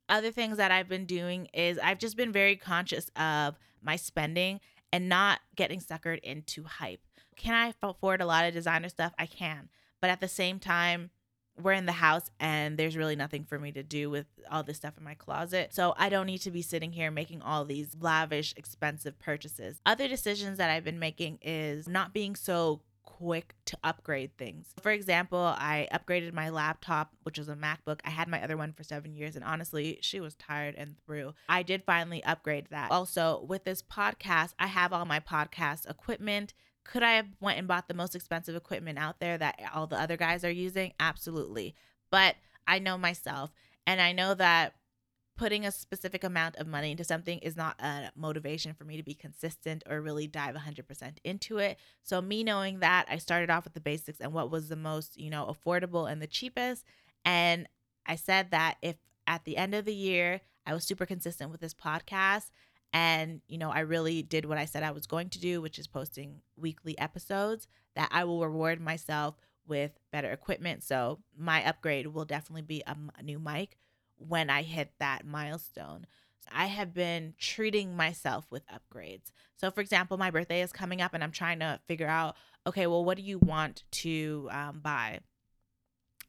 Other 0.10 0.32
things 0.32 0.58
that 0.58 0.71
I've 0.71 0.89
been 0.89 1.06
doing 1.06 1.47
is 1.54 1.78
I've 1.78 2.00
just 2.00 2.17
been 2.17 2.32
very 2.32 2.56
conscious 2.56 3.12
of 3.15 3.60
my 3.84 3.97
spending 3.97 4.62
and 4.91 5.10
not 5.10 5.41
getting 5.56 5.80
suckered 5.80 6.19
into 6.23 6.63
hype. 6.63 7.02
Can 7.36 7.54
I 7.54 7.73
afford 7.84 8.19
a 8.19 8.26
lot 8.26 8.45
of 8.45 8.54
designer 8.54 8.89
stuff? 8.89 9.13
I 9.19 9.28
can. 9.28 9.69
But 10.02 10.10
at 10.10 10.21
the 10.21 10.28
same 10.28 10.60
time, 10.60 11.12
we're 11.61 11.73
in 11.73 11.85
the 11.85 11.91
house 11.91 12.29
and 12.39 12.77
there's 12.77 12.95
really 12.95 13.15
nothing 13.15 13.43
for 13.43 13.57
me 13.59 13.71
to 13.71 13.83
do 13.83 14.09
with 14.09 14.27
all 14.51 14.63
this 14.63 14.77
stuff 14.77 14.97
in 14.97 15.03
my 15.03 15.15
closet. 15.15 15.73
So 15.73 15.93
I 15.97 16.09
don't 16.09 16.25
need 16.25 16.41
to 16.41 16.51
be 16.51 16.61
sitting 16.61 16.91
here 16.91 17.11
making 17.11 17.41
all 17.41 17.65
these 17.65 17.95
lavish, 17.99 18.53
expensive 18.57 19.17
purchases. 19.19 19.81
Other 19.85 20.07
decisions 20.07 20.57
that 20.57 20.69
I've 20.69 20.83
been 20.83 20.99
making 20.99 21.39
is 21.41 21.87
not 21.87 22.13
being 22.13 22.35
so 22.35 22.81
quick 23.03 23.55
to 23.65 23.77
upgrade 23.83 24.37
things. 24.37 24.67
For 24.81 24.91
example, 24.91 25.39
I 25.39 25.87
upgraded 25.91 26.33
my 26.33 26.49
laptop, 26.49 27.13
which 27.23 27.39
was 27.39 27.49
a 27.49 27.55
MacBook. 27.55 27.99
I 28.05 28.11
had 28.11 28.27
my 28.27 28.43
other 28.43 28.57
one 28.57 28.73
for 28.73 28.83
seven 28.83 29.15
years, 29.15 29.35
and 29.35 29.43
honestly, 29.43 29.97
she 30.01 30.19
was 30.19 30.35
tired 30.35 30.75
and 30.77 30.95
through. 31.05 31.33
I 31.49 31.63
did 31.63 31.83
finally 31.83 32.23
upgrade 32.23 32.67
that. 32.69 32.91
Also, 32.91 33.43
with 33.47 33.63
this 33.63 33.81
podcast, 33.81 34.53
I 34.59 34.67
have 34.67 34.93
all 34.93 35.05
my 35.05 35.19
podcast 35.19 35.89
equipment 35.89 36.53
could 36.88 37.04
I 37.04 37.13
have 37.13 37.28
went 37.39 37.60
and 37.60 37.67
bought 37.67 37.88
the 37.88 37.93
most 37.93 38.15
expensive 38.15 38.56
equipment 38.56 38.97
out 38.97 39.19
there 39.19 39.38
that 39.38 39.60
all 39.73 39.88
the 39.88 40.00
other 40.00 40.17
guys 40.17 40.43
are 40.43 40.52
using? 40.52 40.93
Absolutely. 41.00 41.76
But 42.10 42.36
I 42.65 42.80
know 42.80 42.97
myself 42.97 43.52
and 43.86 44.02
I 44.02 44.13
know 44.13 44.34
that 44.34 44.73
putting 45.38 45.65
a 45.65 45.71
specific 45.71 46.23
amount 46.23 46.56
of 46.56 46.65
money 46.65 46.91
into 46.91 47.04
something 47.04 47.38
is 47.39 47.56
not 47.56 47.80
a 47.80 48.12
motivation 48.15 48.73
for 48.73 48.86
me 48.86 48.97
to 48.97 49.04
be 49.04 49.13
consistent 49.13 49.84
or 49.88 50.02
really 50.02 50.26
dive 50.26 50.56
100% 50.56 51.17
into 51.23 51.60
it. 51.60 51.78
So 52.04 52.21
me 52.21 52.43
knowing 52.43 52.80
that, 52.80 53.06
I 53.10 53.17
started 53.17 53.52
off 53.52 53.65
with 53.65 53.73
the 53.73 53.80
basics 53.80 54.19
and 54.19 54.34
what 54.34 54.50
was 54.50 54.67
the 54.67 54.76
most, 54.76 55.19
you 55.19 55.30
know, 55.30 55.45
affordable 55.45 56.12
and 56.12 56.21
the 56.21 56.28
cheapest 56.28 56.84
and 57.23 57.67
I 58.06 58.15
said 58.15 58.52
that 58.52 58.78
if 58.82 58.95
at 59.28 59.43
the 59.43 59.58
end 59.58 59.76
of 59.76 59.86
the 59.86 59.93
year 59.93 60.41
I 60.65 60.73
was 60.73 60.86
super 60.86 61.06
consistent 61.06 61.52
with 61.52 61.60
this 61.60 61.73
podcast 61.73 62.50
and 62.93 63.41
you 63.47 63.58
know 63.58 63.69
i 63.69 63.80
really 63.80 64.21
did 64.21 64.45
what 64.45 64.58
i 64.58 64.65
said 64.65 64.82
i 64.82 64.91
was 64.91 65.08
going 65.08 65.30
to 65.30 65.39
do 65.39 65.62
which 65.62 65.78
is 65.78 65.88
posting 65.88 66.41
weekly 66.56 66.97
episodes 66.97 67.67
that 67.95 68.08
i 68.12 68.23
will 68.23 68.41
reward 68.41 68.80
myself 68.80 69.36
with 69.67 69.91
better 70.12 70.32
equipment. 70.32 70.84
So 70.84 71.19
my 71.38 71.63
upgrade 71.65 72.08
will 72.08 72.26
definitely 72.26 72.62
be 72.63 72.84
a, 72.88 72.95
new 73.21 73.39
mic 73.39 73.78
when 74.17 74.50
i 74.50 74.62
hit 74.62 74.91
that 75.00 75.26
milestone. 75.26 76.08
I 76.50 76.67
have 76.67 76.93
been 76.93 77.34
treating 77.38 77.95
myself 77.95 78.45
with 78.50 78.63
upgrades. 78.67 79.32
So 79.58 79.69
for 79.69 79.82
example 79.82 80.17
my 80.17 80.32
birthday 80.32 80.62
is 80.62 80.71
coming 80.71 81.02
up 81.02 81.13
and 81.13 81.23
i'm 81.23 81.32
trying 81.32 81.60
to 81.60 81.80
figure 81.88 82.08
out 82.08 82.36
okay 82.65 82.88
well 82.88 83.04
what 83.04 83.17
do 83.17 83.23
you 83.23 83.39
want 83.39 83.84
to 83.91 84.47
um, 84.52 84.80
buy? 84.80 85.19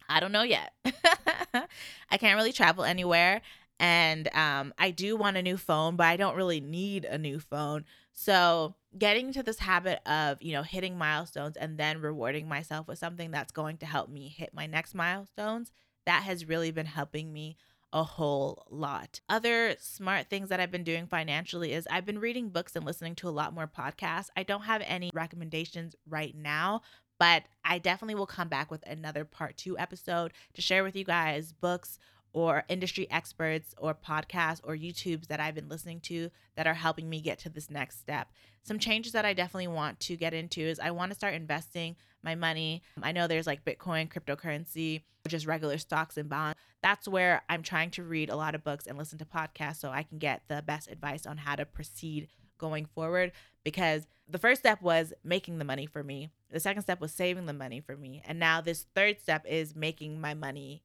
I 0.08 0.20
don't 0.20 0.32
know 0.32 0.42
yet. 0.42 0.72
I 1.54 2.16
can't 2.18 2.36
really 2.36 2.52
travel 2.52 2.84
anywhere 2.84 3.42
and 3.78 4.34
um, 4.34 4.74
I 4.78 4.90
do 4.90 5.16
want 5.16 5.36
a 5.36 5.42
new 5.42 5.56
phone, 5.56 5.96
but 5.96 6.06
I 6.06 6.16
don't 6.16 6.36
really 6.36 6.60
need 6.60 7.04
a 7.04 7.18
new 7.18 7.38
phone. 7.38 7.84
So 8.12 8.74
getting 8.96 9.32
to 9.32 9.42
this 9.42 9.60
habit 9.60 10.00
of 10.08 10.42
you 10.42 10.52
know 10.52 10.62
hitting 10.62 10.98
milestones 10.98 11.56
and 11.56 11.78
then 11.78 12.00
rewarding 12.00 12.48
myself 12.48 12.88
with 12.88 12.98
something 12.98 13.30
that's 13.30 13.52
going 13.52 13.76
to 13.78 13.86
help 13.86 14.08
me 14.08 14.28
hit 14.28 14.54
my 14.54 14.66
next 14.66 14.94
milestones 14.94 15.72
that 16.06 16.22
has 16.22 16.48
really 16.48 16.70
been 16.70 16.86
helping 16.86 17.32
me 17.32 17.56
a 17.92 18.02
whole 18.02 18.66
lot. 18.70 19.20
Other 19.28 19.76
smart 19.78 20.28
things 20.28 20.48
that 20.48 20.60
I've 20.60 20.70
been 20.70 20.84
doing 20.84 21.06
financially 21.06 21.72
is 21.72 21.86
I've 21.90 22.04
been 22.04 22.18
reading 22.18 22.48
books 22.50 22.76
and 22.76 22.84
listening 22.84 23.14
to 23.16 23.28
a 23.28 23.30
lot 23.30 23.54
more 23.54 23.66
podcasts. 23.66 24.28
I 24.36 24.42
don't 24.42 24.62
have 24.62 24.82
any 24.86 25.10
recommendations 25.14 25.94
right 26.08 26.34
now, 26.34 26.82
but 27.18 27.44
I 27.64 27.78
definitely 27.78 28.14
will 28.14 28.26
come 28.26 28.48
back 28.48 28.70
with 28.70 28.86
another 28.86 29.24
part 29.24 29.56
2 29.56 29.78
episode 29.78 30.32
to 30.54 30.62
share 30.62 30.84
with 30.84 30.96
you 30.96 31.04
guys 31.04 31.52
books 31.52 31.98
or 32.38 32.64
industry 32.68 33.10
experts 33.10 33.74
or 33.78 33.94
podcasts 33.94 34.60
or 34.62 34.76
YouTubes 34.76 35.26
that 35.26 35.40
I've 35.40 35.54
been 35.54 35.68
listening 35.68 36.00
to 36.02 36.30
that 36.56 36.66
are 36.66 36.74
helping 36.74 37.08
me 37.10 37.20
get 37.20 37.38
to 37.40 37.48
this 37.48 37.70
next 37.70 37.98
step. 37.98 38.28
Some 38.62 38.78
changes 38.78 39.12
that 39.12 39.24
I 39.24 39.32
definitely 39.32 39.68
want 39.68 39.98
to 40.00 40.16
get 40.16 40.34
into 40.34 40.60
is 40.60 40.78
I 40.78 40.92
want 40.92 41.10
to 41.10 41.16
start 41.16 41.34
investing 41.34 41.96
my 42.22 42.34
money. 42.34 42.82
I 43.02 43.12
know 43.12 43.26
there's 43.26 43.46
like 43.46 43.64
Bitcoin, 43.64 44.08
cryptocurrency, 44.08 45.02
just 45.26 45.46
regular 45.46 45.78
stocks 45.78 46.16
and 46.16 46.28
bonds. 46.28 46.56
That's 46.82 47.08
where 47.08 47.42
I'm 47.48 47.62
trying 47.62 47.90
to 47.92 48.04
read 48.04 48.30
a 48.30 48.36
lot 48.36 48.54
of 48.54 48.62
books 48.62 48.86
and 48.86 48.96
listen 48.96 49.18
to 49.18 49.24
podcasts 49.24 49.80
so 49.80 49.90
I 49.90 50.04
can 50.04 50.18
get 50.18 50.42
the 50.48 50.62
best 50.64 50.88
advice 50.88 51.26
on 51.26 51.38
how 51.38 51.56
to 51.56 51.64
proceed 51.66 52.28
going 52.56 52.86
forward 52.86 53.32
because 53.64 54.06
the 54.28 54.38
first 54.38 54.60
step 54.60 54.82
was 54.82 55.12
making 55.24 55.58
the 55.58 55.64
money 55.64 55.86
for 55.86 56.04
me. 56.04 56.30
The 56.50 56.60
second 56.60 56.82
step 56.82 57.00
was 57.00 57.12
saving 57.12 57.46
the 57.46 57.52
money 57.52 57.80
for 57.80 57.96
me. 57.96 58.22
And 58.26 58.38
now 58.38 58.60
this 58.60 58.86
third 58.94 59.20
step 59.20 59.44
is 59.48 59.74
making 59.74 60.20
my 60.20 60.34
money 60.34 60.82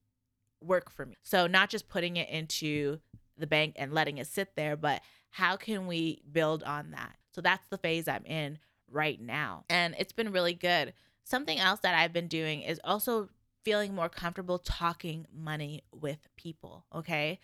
work 0.63 0.89
for 0.89 1.06
me. 1.06 1.15
So 1.23 1.47
not 1.47 1.69
just 1.69 1.89
putting 1.89 2.17
it 2.17 2.30
into 2.30 2.99
the 3.38 3.47
bank 3.47 3.76
and 3.78 3.93
letting 3.93 4.17
it 4.17 4.28
sit 4.28 4.56
there, 4.56 4.76
but 4.76 5.02
how 5.30 5.56
can 5.56 5.88
we 5.88 6.21
build 6.32 6.63
on 6.63 6.91
that? 6.91 7.15
So 7.34 7.41
that's 7.41 7.67
the 7.67 7.78
phase 7.78 8.08
I'm 8.08 8.26
in 8.26 8.60
right 8.89 9.19
now. 9.19 9.65
And 9.69 9.95
it's 9.97 10.13
been 10.13 10.32
really 10.32 10.54
good. 10.54 10.93
Something 11.23 11.60
else 11.60 11.80
that 11.82 11.95
I've 11.95 12.13
been 12.13 12.28
doing 12.28 12.62
is 12.62 12.80
also 12.84 13.30
feeling 13.63 13.95
more 13.95 14.10
comfortable 14.10 14.60
talking 14.60 15.26
money 15.34 15.84
with 15.93 16.28
people. 16.36 16.86
Okay. 16.93 17.39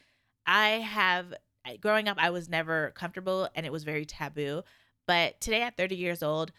I 0.46 0.70
have, 0.70 1.34
growing 1.82 2.08
up, 2.08 2.18
I 2.20 2.30
was 2.30 2.50
never 2.50 2.92
comfortable 2.92 3.50
and 3.56 3.66
it 3.66 3.72
was 3.72 3.84
very 3.84 4.06
taboo. 4.06 4.64
But 5.08 5.42
today 5.42 5.64
at 5.64 5.78
30 5.78 5.96
years 5.96 6.22
old, 6.22 6.52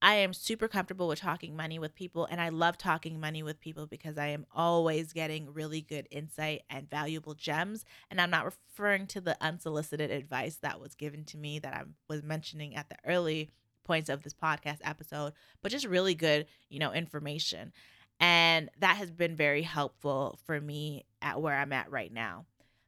I 0.00 0.14
am 0.14 0.32
super 0.32 0.68
comfortable 0.68 1.08
with 1.08 1.18
talking 1.18 1.56
money 1.56 1.80
with 1.80 1.96
people, 1.96 2.24
and 2.26 2.40
I 2.40 2.50
love 2.50 2.78
talking 2.78 3.18
money 3.18 3.42
with 3.42 3.60
people 3.60 3.86
because 3.86 4.16
I 4.16 4.28
am 4.28 4.46
always 4.54 5.12
getting 5.12 5.52
really 5.52 5.80
good 5.80 6.06
insight 6.12 6.62
and 6.70 6.88
valuable 6.88 7.34
gems. 7.34 7.84
And 8.08 8.20
I'm 8.20 8.30
not 8.30 8.44
referring 8.44 9.08
to 9.08 9.20
the 9.20 9.36
unsolicited 9.40 10.12
advice 10.12 10.56
that 10.56 10.80
was 10.80 10.94
given 10.94 11.24
to 11.24 11.36
me 11.36 11.58
that 11.58 11.74
I 11.74 11.82
was 12.08 12.22
mentioning 12.22 12.76
at 12.76 12.88
the 12.88 12.96
early 13.04 13.50
points 13.82 14.08
of 14.08 14.22
this 14.22 14.34
podcast 14.34 14.78
episode, 14.84 15.32
but 15.62 15.72
just 15.72 15.86
really 15.86 16.14
good, 16.14 16.46
you 16.68 16.78
know, 16.78 16.92
information. 16.92 17.72
And 18.20 18.70
that 18.78 18.98
has 18.98 19.10
been 19.10 19.34
very 19.34 19.62
helpful 19.62 20.38
for 20.44 20.60
me 20.60 21.06
at 21.20 21.40
where 21.42 21.56
I'm 21.56 21.72
at 21.72 21.90
right 21.90 22.12
now. 22.12 22.44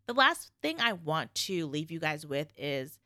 The 0.07 0.15
last 0.15 0.53
thing 0.63 0.81
I 0.81 0.93
want 0.93 1.35
to 1.47 1.67
leave 1.67 1.91
you 1.91 1.99
guys 1.99 2.25
with 2.25 2.53
is 2.57 2.99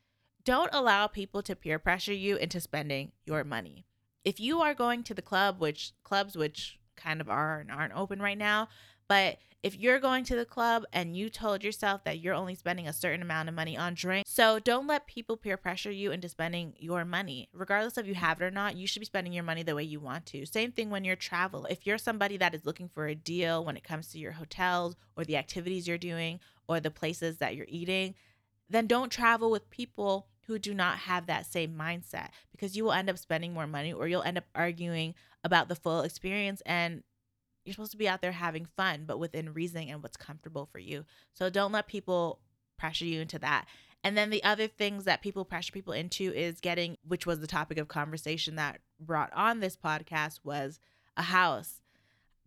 don't 0.44 0.70
allow 0.74 1.06
people 1.06 1.40
to 1.42 1.56
peer 1.56 1.78
pressure 1.78 2.12
you 2.12 2.36
into 2.36 2.60
spending 2.60 3.12
your 3.24 3.44
money 3.44 3.86
if 4.24 4.40
you 4.40 4.60
are 4.60 4.74
going 4.74 5.02
to 5.04 5.14
the 5.14 5.22
club, 5.22 5.60
which 5.60 5.92
clubs 6.02 6.36
which 6.36 6.78
kind 6.96 7.20
of 7.20 7.28
are 7.28 7.60
and 7.60 7.70
aren't 7.70 7.94
open 7.94 8.20
right 8.20 8.38
now, 8.38 8.68
but 9.08 9.38
if 9.62 9.78
you're 9.78 9.98
going 9.98 10.24
to 10.24 10.36
the 10.36 10.44
club 10.44 10.84
and 10.92 11.16
you 11.16 11.30
told 11.30 11.64
yourself 11.64 12.04
that 12.04 12.20
you're 12.20 12.34
only 12.34 12.54
spending 12.54 12.86
a 12.86 12.92
certain 12.92 13.22
amount 13.22 13.48
of 13.48 13.54
money 13.54 13.78
on 13.78 13.94
drinks, 13.94 14.30
so 14.30 14.58
don't 14.58 14.86
let 14.86 15.06
people 15.06 15.38
peer 15.38 15.56
pressure 15.56 15.90
you 15.90 16.12
into 16.12 16.28
spending 16.28 16.74
your 16.78 17.02
money. 17.06 17.48
Regardless 17.54 17.96
of 17.96 18.06
you 18.06 18.14
have 18.14 18.42
it 18.42 18.44
or 18.44 18.50
not, 18.50 18.76
you 18.76 18.86
should 18.86 19.00
be 19.00 19.06
spending 19.06 19.32
your 19.32 19.42
money 19.42 19.62
the 19.62 19.74
way 19.74 19.82
you 19.82 20.00
want 20.00 20.26
to. 20.26 20.44
Same 20.44 20.70
thing 20.70 20.90
when 20.90 21.02
you're 21.02 21.16
travel. 21.16 21.64
If 21.64 21.86
you're 21.86 21.96
somebody 21.96 22.36
that 22.36 22.54
is 22.54 22.66
looking 22.66 22.90
for 22.90 23.06
a 23.06 23.14
deal 23.14 23.64
when 23.64 23.76
it 23.76 23.84
comes 23.84 24.08
to 24.08 24.18
your 24.18 24.32
hotels 24.32 24.96
or 25.16 25.24
the 25.24 25.38
activities 25.38 25.88
you're 25.88 25.96
doing 25.96 26.40
or 26.68 26.78
the 26.78 26.90
places 26.90 27.38
that 27.38 27.56
you're 27.56 27.66
eating, 27.66 28.14
then 28.68 28.86
don't 28.86 29.10
travel 29.10 29.50
with 29.50 29.70
people 29.70 30.26
who 30.46 30.58
do 30.58 30.74
not 30.74 30.98
have 30.98 31.26
that 31.26 31.46
same 31.46 31.74
mindset 31.74 32.28
because 32.52 32.76
you 32.76 32.84
will 32.84 32.92
end 32.92 33.08
up 33.08 33.18
spending 33.18 33.52
more 33.52 33.66
money 33.66 33.92
or 33.92 34.06
you'll 34.06 34.22
end 34.22 34.38
up 34.38 34.44
arguing 34.54 35.14
about 35.42 35.68
the 35.68 35.76
full 35.76 36.02
experience 36.02 36.62
and 36.66 37.02
you're 37.64 37.72
supposed 37.72 37.92
to 37.92 37.98
be 37.98 38.08
out 38.08 38.20
there 38.20 38.32
having 38.32 38.66
fun 38.76 39.04
but 39.06 39.18
within 39.18 39.54
reasoning 39.54 39.90
and 39.90 40.02
what's 40.02 40.16
comfortable 40.16 40.66
for 40.70 40.78
you. 40.78 41.04
So 41.32 41.48
don't 41.50 41.72
let 41.72 41.86
people 41.86 42.40
pressure 42.78 43.06
you 43.06 43.20
into 43.20 43.38
that. 43.38 43.66
And 44.02 44.18
then 44.18 44.28
the 44.28 44.44
other 44.44 44.66
things 44.66 45.04
that 45.04 45.22
people 45.22 45.46
pressure 45.46 45.72
people 45.72 45.94
into 45.94 46.32
is 46.34 46.60
getting 46.60 46.98
which 47.06 47.26
was 47.26 47.40
the 47.40 47.46
topic 47.46 47.78
of 47.78 47.88
conversation 47.88 48.56
that 48.56 48.80
brought 49.00 49.32
on 49.32 49.60
this 49.60 49.76
podcast 49.76 50.40
was 50.44 50.78
a 51.16 51.22
house. 51.22 51.80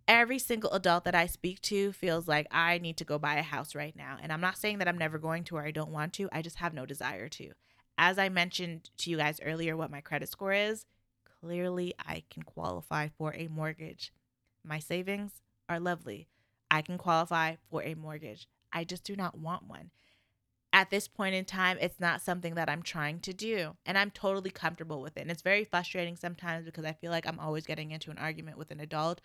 Every 0.08 0.40
single 0.40 0.72
adult 0.72 1.04
that 1.04 1.16
I 1.16 1.26
speak 1.26 1.62
to 1.64 1.92
feels 1.92 2.28
like 2.28 2.48
I 2.50 2.78
need 2.78 2.96
to 2.98 3.04
go 3.04 3.18
buy 3.18 3.36
a 3.36 3.42
house 3.42 3.76
right 3.76 3.96
now. 3.96 4.18
And 4.22 4.32
I'm 4.32 4.40
not 4.40 4.58
saying 4.58 4.78
that 4.78 4.88
I'm 4.88 4.98
never 4.98 5.18
going 5.18 5.44
to 5.46 5.58
or 5.58 5.66
I 5.66 5.72
don't 5.72 5.92
want 5.92 6.14
to, 6.14 6.30
I 6.32 6.42
just 6.42 6.58
have 6.58 6.74
no 6.74 6.86
desire 6.86 7.28
to 7.28 7.52
as 7.98 8.20
I 8.20 8.30
mentioned 8.30 8.90
to 8.98 9.10
you 9.10 9.18
guys 9.18 9.40
earlier, 9.44 9.76
what 9.76 9.92
my 9.92 10.02
credit 10.02 10.30
score 10.30 10.54
is, 10.54 10.86
clearly 11.42 11.94
I 12.00 12.24
can 12.30 12.44
qualify 12.44 13.10
for 13.18 13.34
a 13.36 13.48
mortgage. 13.48 14.12
my 14.64 14.80
savings 14.80 15.42
are 15.70 15.80
lovely. 15.80 16.28
I 16.70 16.82
can 16.82 16.98
qualify 16.98 17.56
for 17.70 17.82
a 17.84 17.94
mortgage. 17.96 18.48
I 18.74 18.84
just 18.84 19.04
do 19.04 19.16
not 19.16 19.38
want 19.38 19.68
one. 19.68 19.92
At 20.74 20.90
this 20.90 21.08
point 21.08 21.34
in 21.34 21.46
time, 21.46 21.78
it's 21.80 22.00
not 22.00 22.22
something 22.22 22.56
that 22.56 22.70
I'm 22.70 22.84
trying 22.84 23.22
to 23.22 23.34
do, 23.34 23.78
and 23.86 23.98
I'm 23.98 24.12
totally 24.12 24.50
comfortable 24.50 25.02
with 25.02 25.16
it. 25.16 25.22
And 25.22 25.32
it's 25.32 25.42
very 25.42 25.64
frustrating 25.64 26.18
sometimes 26.18 26.66
because 26.66 26.84
I 26.84 26.92
feel 26.92 27.12
like 27.12 27.26
I'm 27.26 27.40
always 27.40 27.66
getting 27.66 27.92
into 27.92 28.12
an 28.12 28.18
argument 28.18 28.58
with 28.58 28.72
an 28.72 28.82
adult 28.82 29.22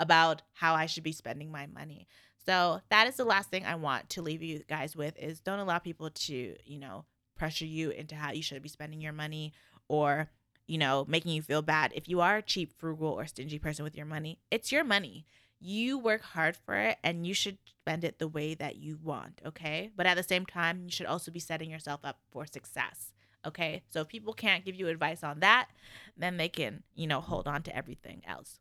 about 0.00 0.42
how 0.54 0.74
I 0.74 0.86
should 0.86 1.02
be 1.02 1.12
spending 1.12 1.52
my 1.52 1.66
money. 1.66 2.08
So 2.46 2.80
that 2.90 3.06
is 3.06 3.16
the 3.16 3.24
last 3.24 3.50
thing 3.50 3.64
I 3.64 3.74
want 3.74 4.08
to 4.10 4.22
leave 4.22 4.42
you 4.42 4.62
guys 4.68 4.96
with 4.96 5.18
is 5.18 5.40
don't 5.40 5.58
allow 5.58 5.78
people 5.78 6.10
to, 6.10 6.56
you 6.64 6.78
know, 6.78 7.04
pressure 7.36 7.66
you 7.66 7.90
into 7.90 8.14
how 8.14 8.32
you 8.32 8.42
should 8.42 8.62
be 8.62 8.68
spending 8.68 9.00
your 9.00 9.12
money 9.12 9.52
or, 9.88 10.30
you 10.66 10.78
know, 10.78 11.04
making 11.08 11.32
you 11.32 11.42
feel 11.42 11.62
bad. 11.62 11.92
If 11.94 12.08
you 12.08 12.20
are 12.20 12.38
a 12.38 12.42
cheap, 12.42 12.72
frugal, 12.78 13.12
or 13.12 13.26
stingy 13.26 13.58
person 13.58 13.84
with 13.84 13.96
your 13.96 14.06
money, 14.06 14.38
it's 14.50 14.72
your 14.72 14.84
money. 14.84 15.26
You 15.60 15.98
work 15.98 16.22
hard 16.22 16.56
for 16.56 16.74
it 16.74 16.98
and 17.02 17.26
you 17.26 17.34
should 17.34 17.58
spend 17.66 18.04
it 18.04 18.18
the 18.18 18.28
way 18.28 18.54
that 18.54 18.76
you 18.76 18.98
want, 19.02 19.40
okay? 19.46 19.90
But 19.96 20.06
at 20.06 20.16
the 20.16 20.22
same 20.22 20.44
time, 20.44 20.82
you 20.84 20.90
should 20.90 21.06
also 21.06 21.30
be 21.30 21.40
setting 21.40 21.70
yourself 21.70 22.00
up 22.04 22.18
for 22.30 22.46
success. 22.46 23.12
Okay. 23.46 23.82
So 23.88 24.00
if 24.00 24.08
people 24.08 24.32
can't 24.32 24.64
give 24.64 24.74
you 24.74 24.88
advice 24.88 25.22
on 25.22 25.40
that, 25.40 25.68
then 26.16 26.36
they 26.36 26.48
can, 26.48 26.82
you 26.94 27.06
know, 27.06 27.20
hold 27.20 27.46
on 27.46 27.62
to 27.62 27.76
everything 27.76 28.22
else. 28.26 28.58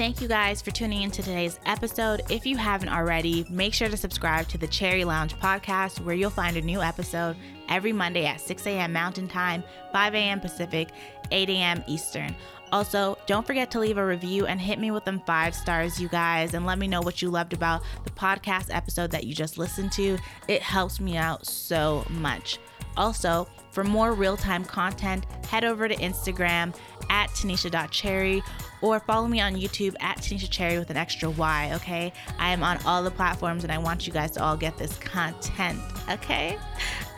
Thank 0.00 0.22
you 0.22 0.28
guys 0.28 0.62
for 0.62 0.70
tuning 0.70 1.02
into 1.02 1.22
today's 1.22 1.60
episode. 1.66 2.22
If 2.30 2.46
you 2.46 2.56
haven't 2.56 2.88
already, 2.88 3.44
make 3.50 3.74
sure 3.74 3.90
to 3.90 3.98
subscribe 3.98 4.48
to 4.48 4.56
the 4.56 4.66
Cherry 4.66 5.04
Lounge 5.04 5.38
podcast, 5.38 6.00
where 6.00 6.14
you'll 6.14 6.30
find 6.30 6.56
a 6.56 6.62
new 6.62 6.80
episode 6.80 7.36
every 7.68 7.92
Monday 7.92 8.24
at 8.24 8.40
6 8.40 8.66
a.m. 8.66 8.94
Mountain 8.94 9.28
Time, 9.28 9.62
5 9.92 10.14
a.m. 10.14 10.40
Pacific, 10.40 10.88
8 11.30 11.50
a.m. 11.50 11.84
Eastern. 11.86 12.34
Also, 12.72 13.18
don't 13.26 13.46
forget 13.46 13.70
to 13.72 13.78
leave 13.78 13.98
a 13.98 14.06
review 14.06 14.46
and 14.46 14.58
hit 14.58 14.78
me 14.78 14.90
with 14.90 15.04
them 15.04 15.20
five 15.26 15.54
stars, 15.54 16.00
you 16.00 16.08
guys, 16.08 16.54
and 16.54 16.64
let 16.64 16.78
me 16.78 16.88
know 16.88 17.02
what 17.02 17.20
you 17.20 17.28
loved 17.28 17.52
about 17.52 17.82
the 18.04 18.10
podcast 18.10 18.74
episode 18.74 19.10
that 19.10 19.24
you 19.24 19.34
just 19.34 19.58
listened 19.58 19.92
to. 19.92 20.16
It 20.48 20.62
helps 20.62 20.98
me 20.98 21.18
out 21.18 21.44
so 21.44 22.06
much. 22.08 22.58
Also, 22.96 23.48
for 23.70 23.84
more 23.84 24.12
real 24.12 24.36
time 24.36 24.64
content, 24.64 25.26
head 25.46 25.64
over 25.64 25.88
to 25.88 25.96
Instagram 25.96 26.74
at 27.08 27.30
tanisha.cherry 27.30 28.42
or 28.82 29.00
follow 29.00 29.28
me 29.28 29.40
on 29.40 29.54
YouTube 29.54 29.94
at 30.00 30.18
Tanisha 30.18 30.48
Cherry 30.48 30.78
with 30.78 30.90
an 30.90 30.96
extra 30.96 31.28
Y, 31.30 31.70
okay? 31.74 32.12
I 32.38 32.50
am 32.50 32.62
on 32.62 32.78
all 32.86 33.02
the 33.02 33.10
platforms 33.10 33.62
and 33.62 33.72
I 33.72 33.78
want 33.78 34.06
you 34.06 34.12
guys 34.12 34.30
to 34.32 34.42
all 34.42 34.56
get 34.56 34.76
this 34.78 34.96
content, 34.98 35.80
okay? 36.08 36.58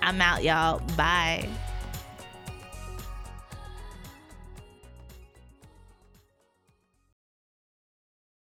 I'm 0.02 0.20
out, 0.20 0.42
y'all. 0.42 0.80
Bye. 0.96 1.48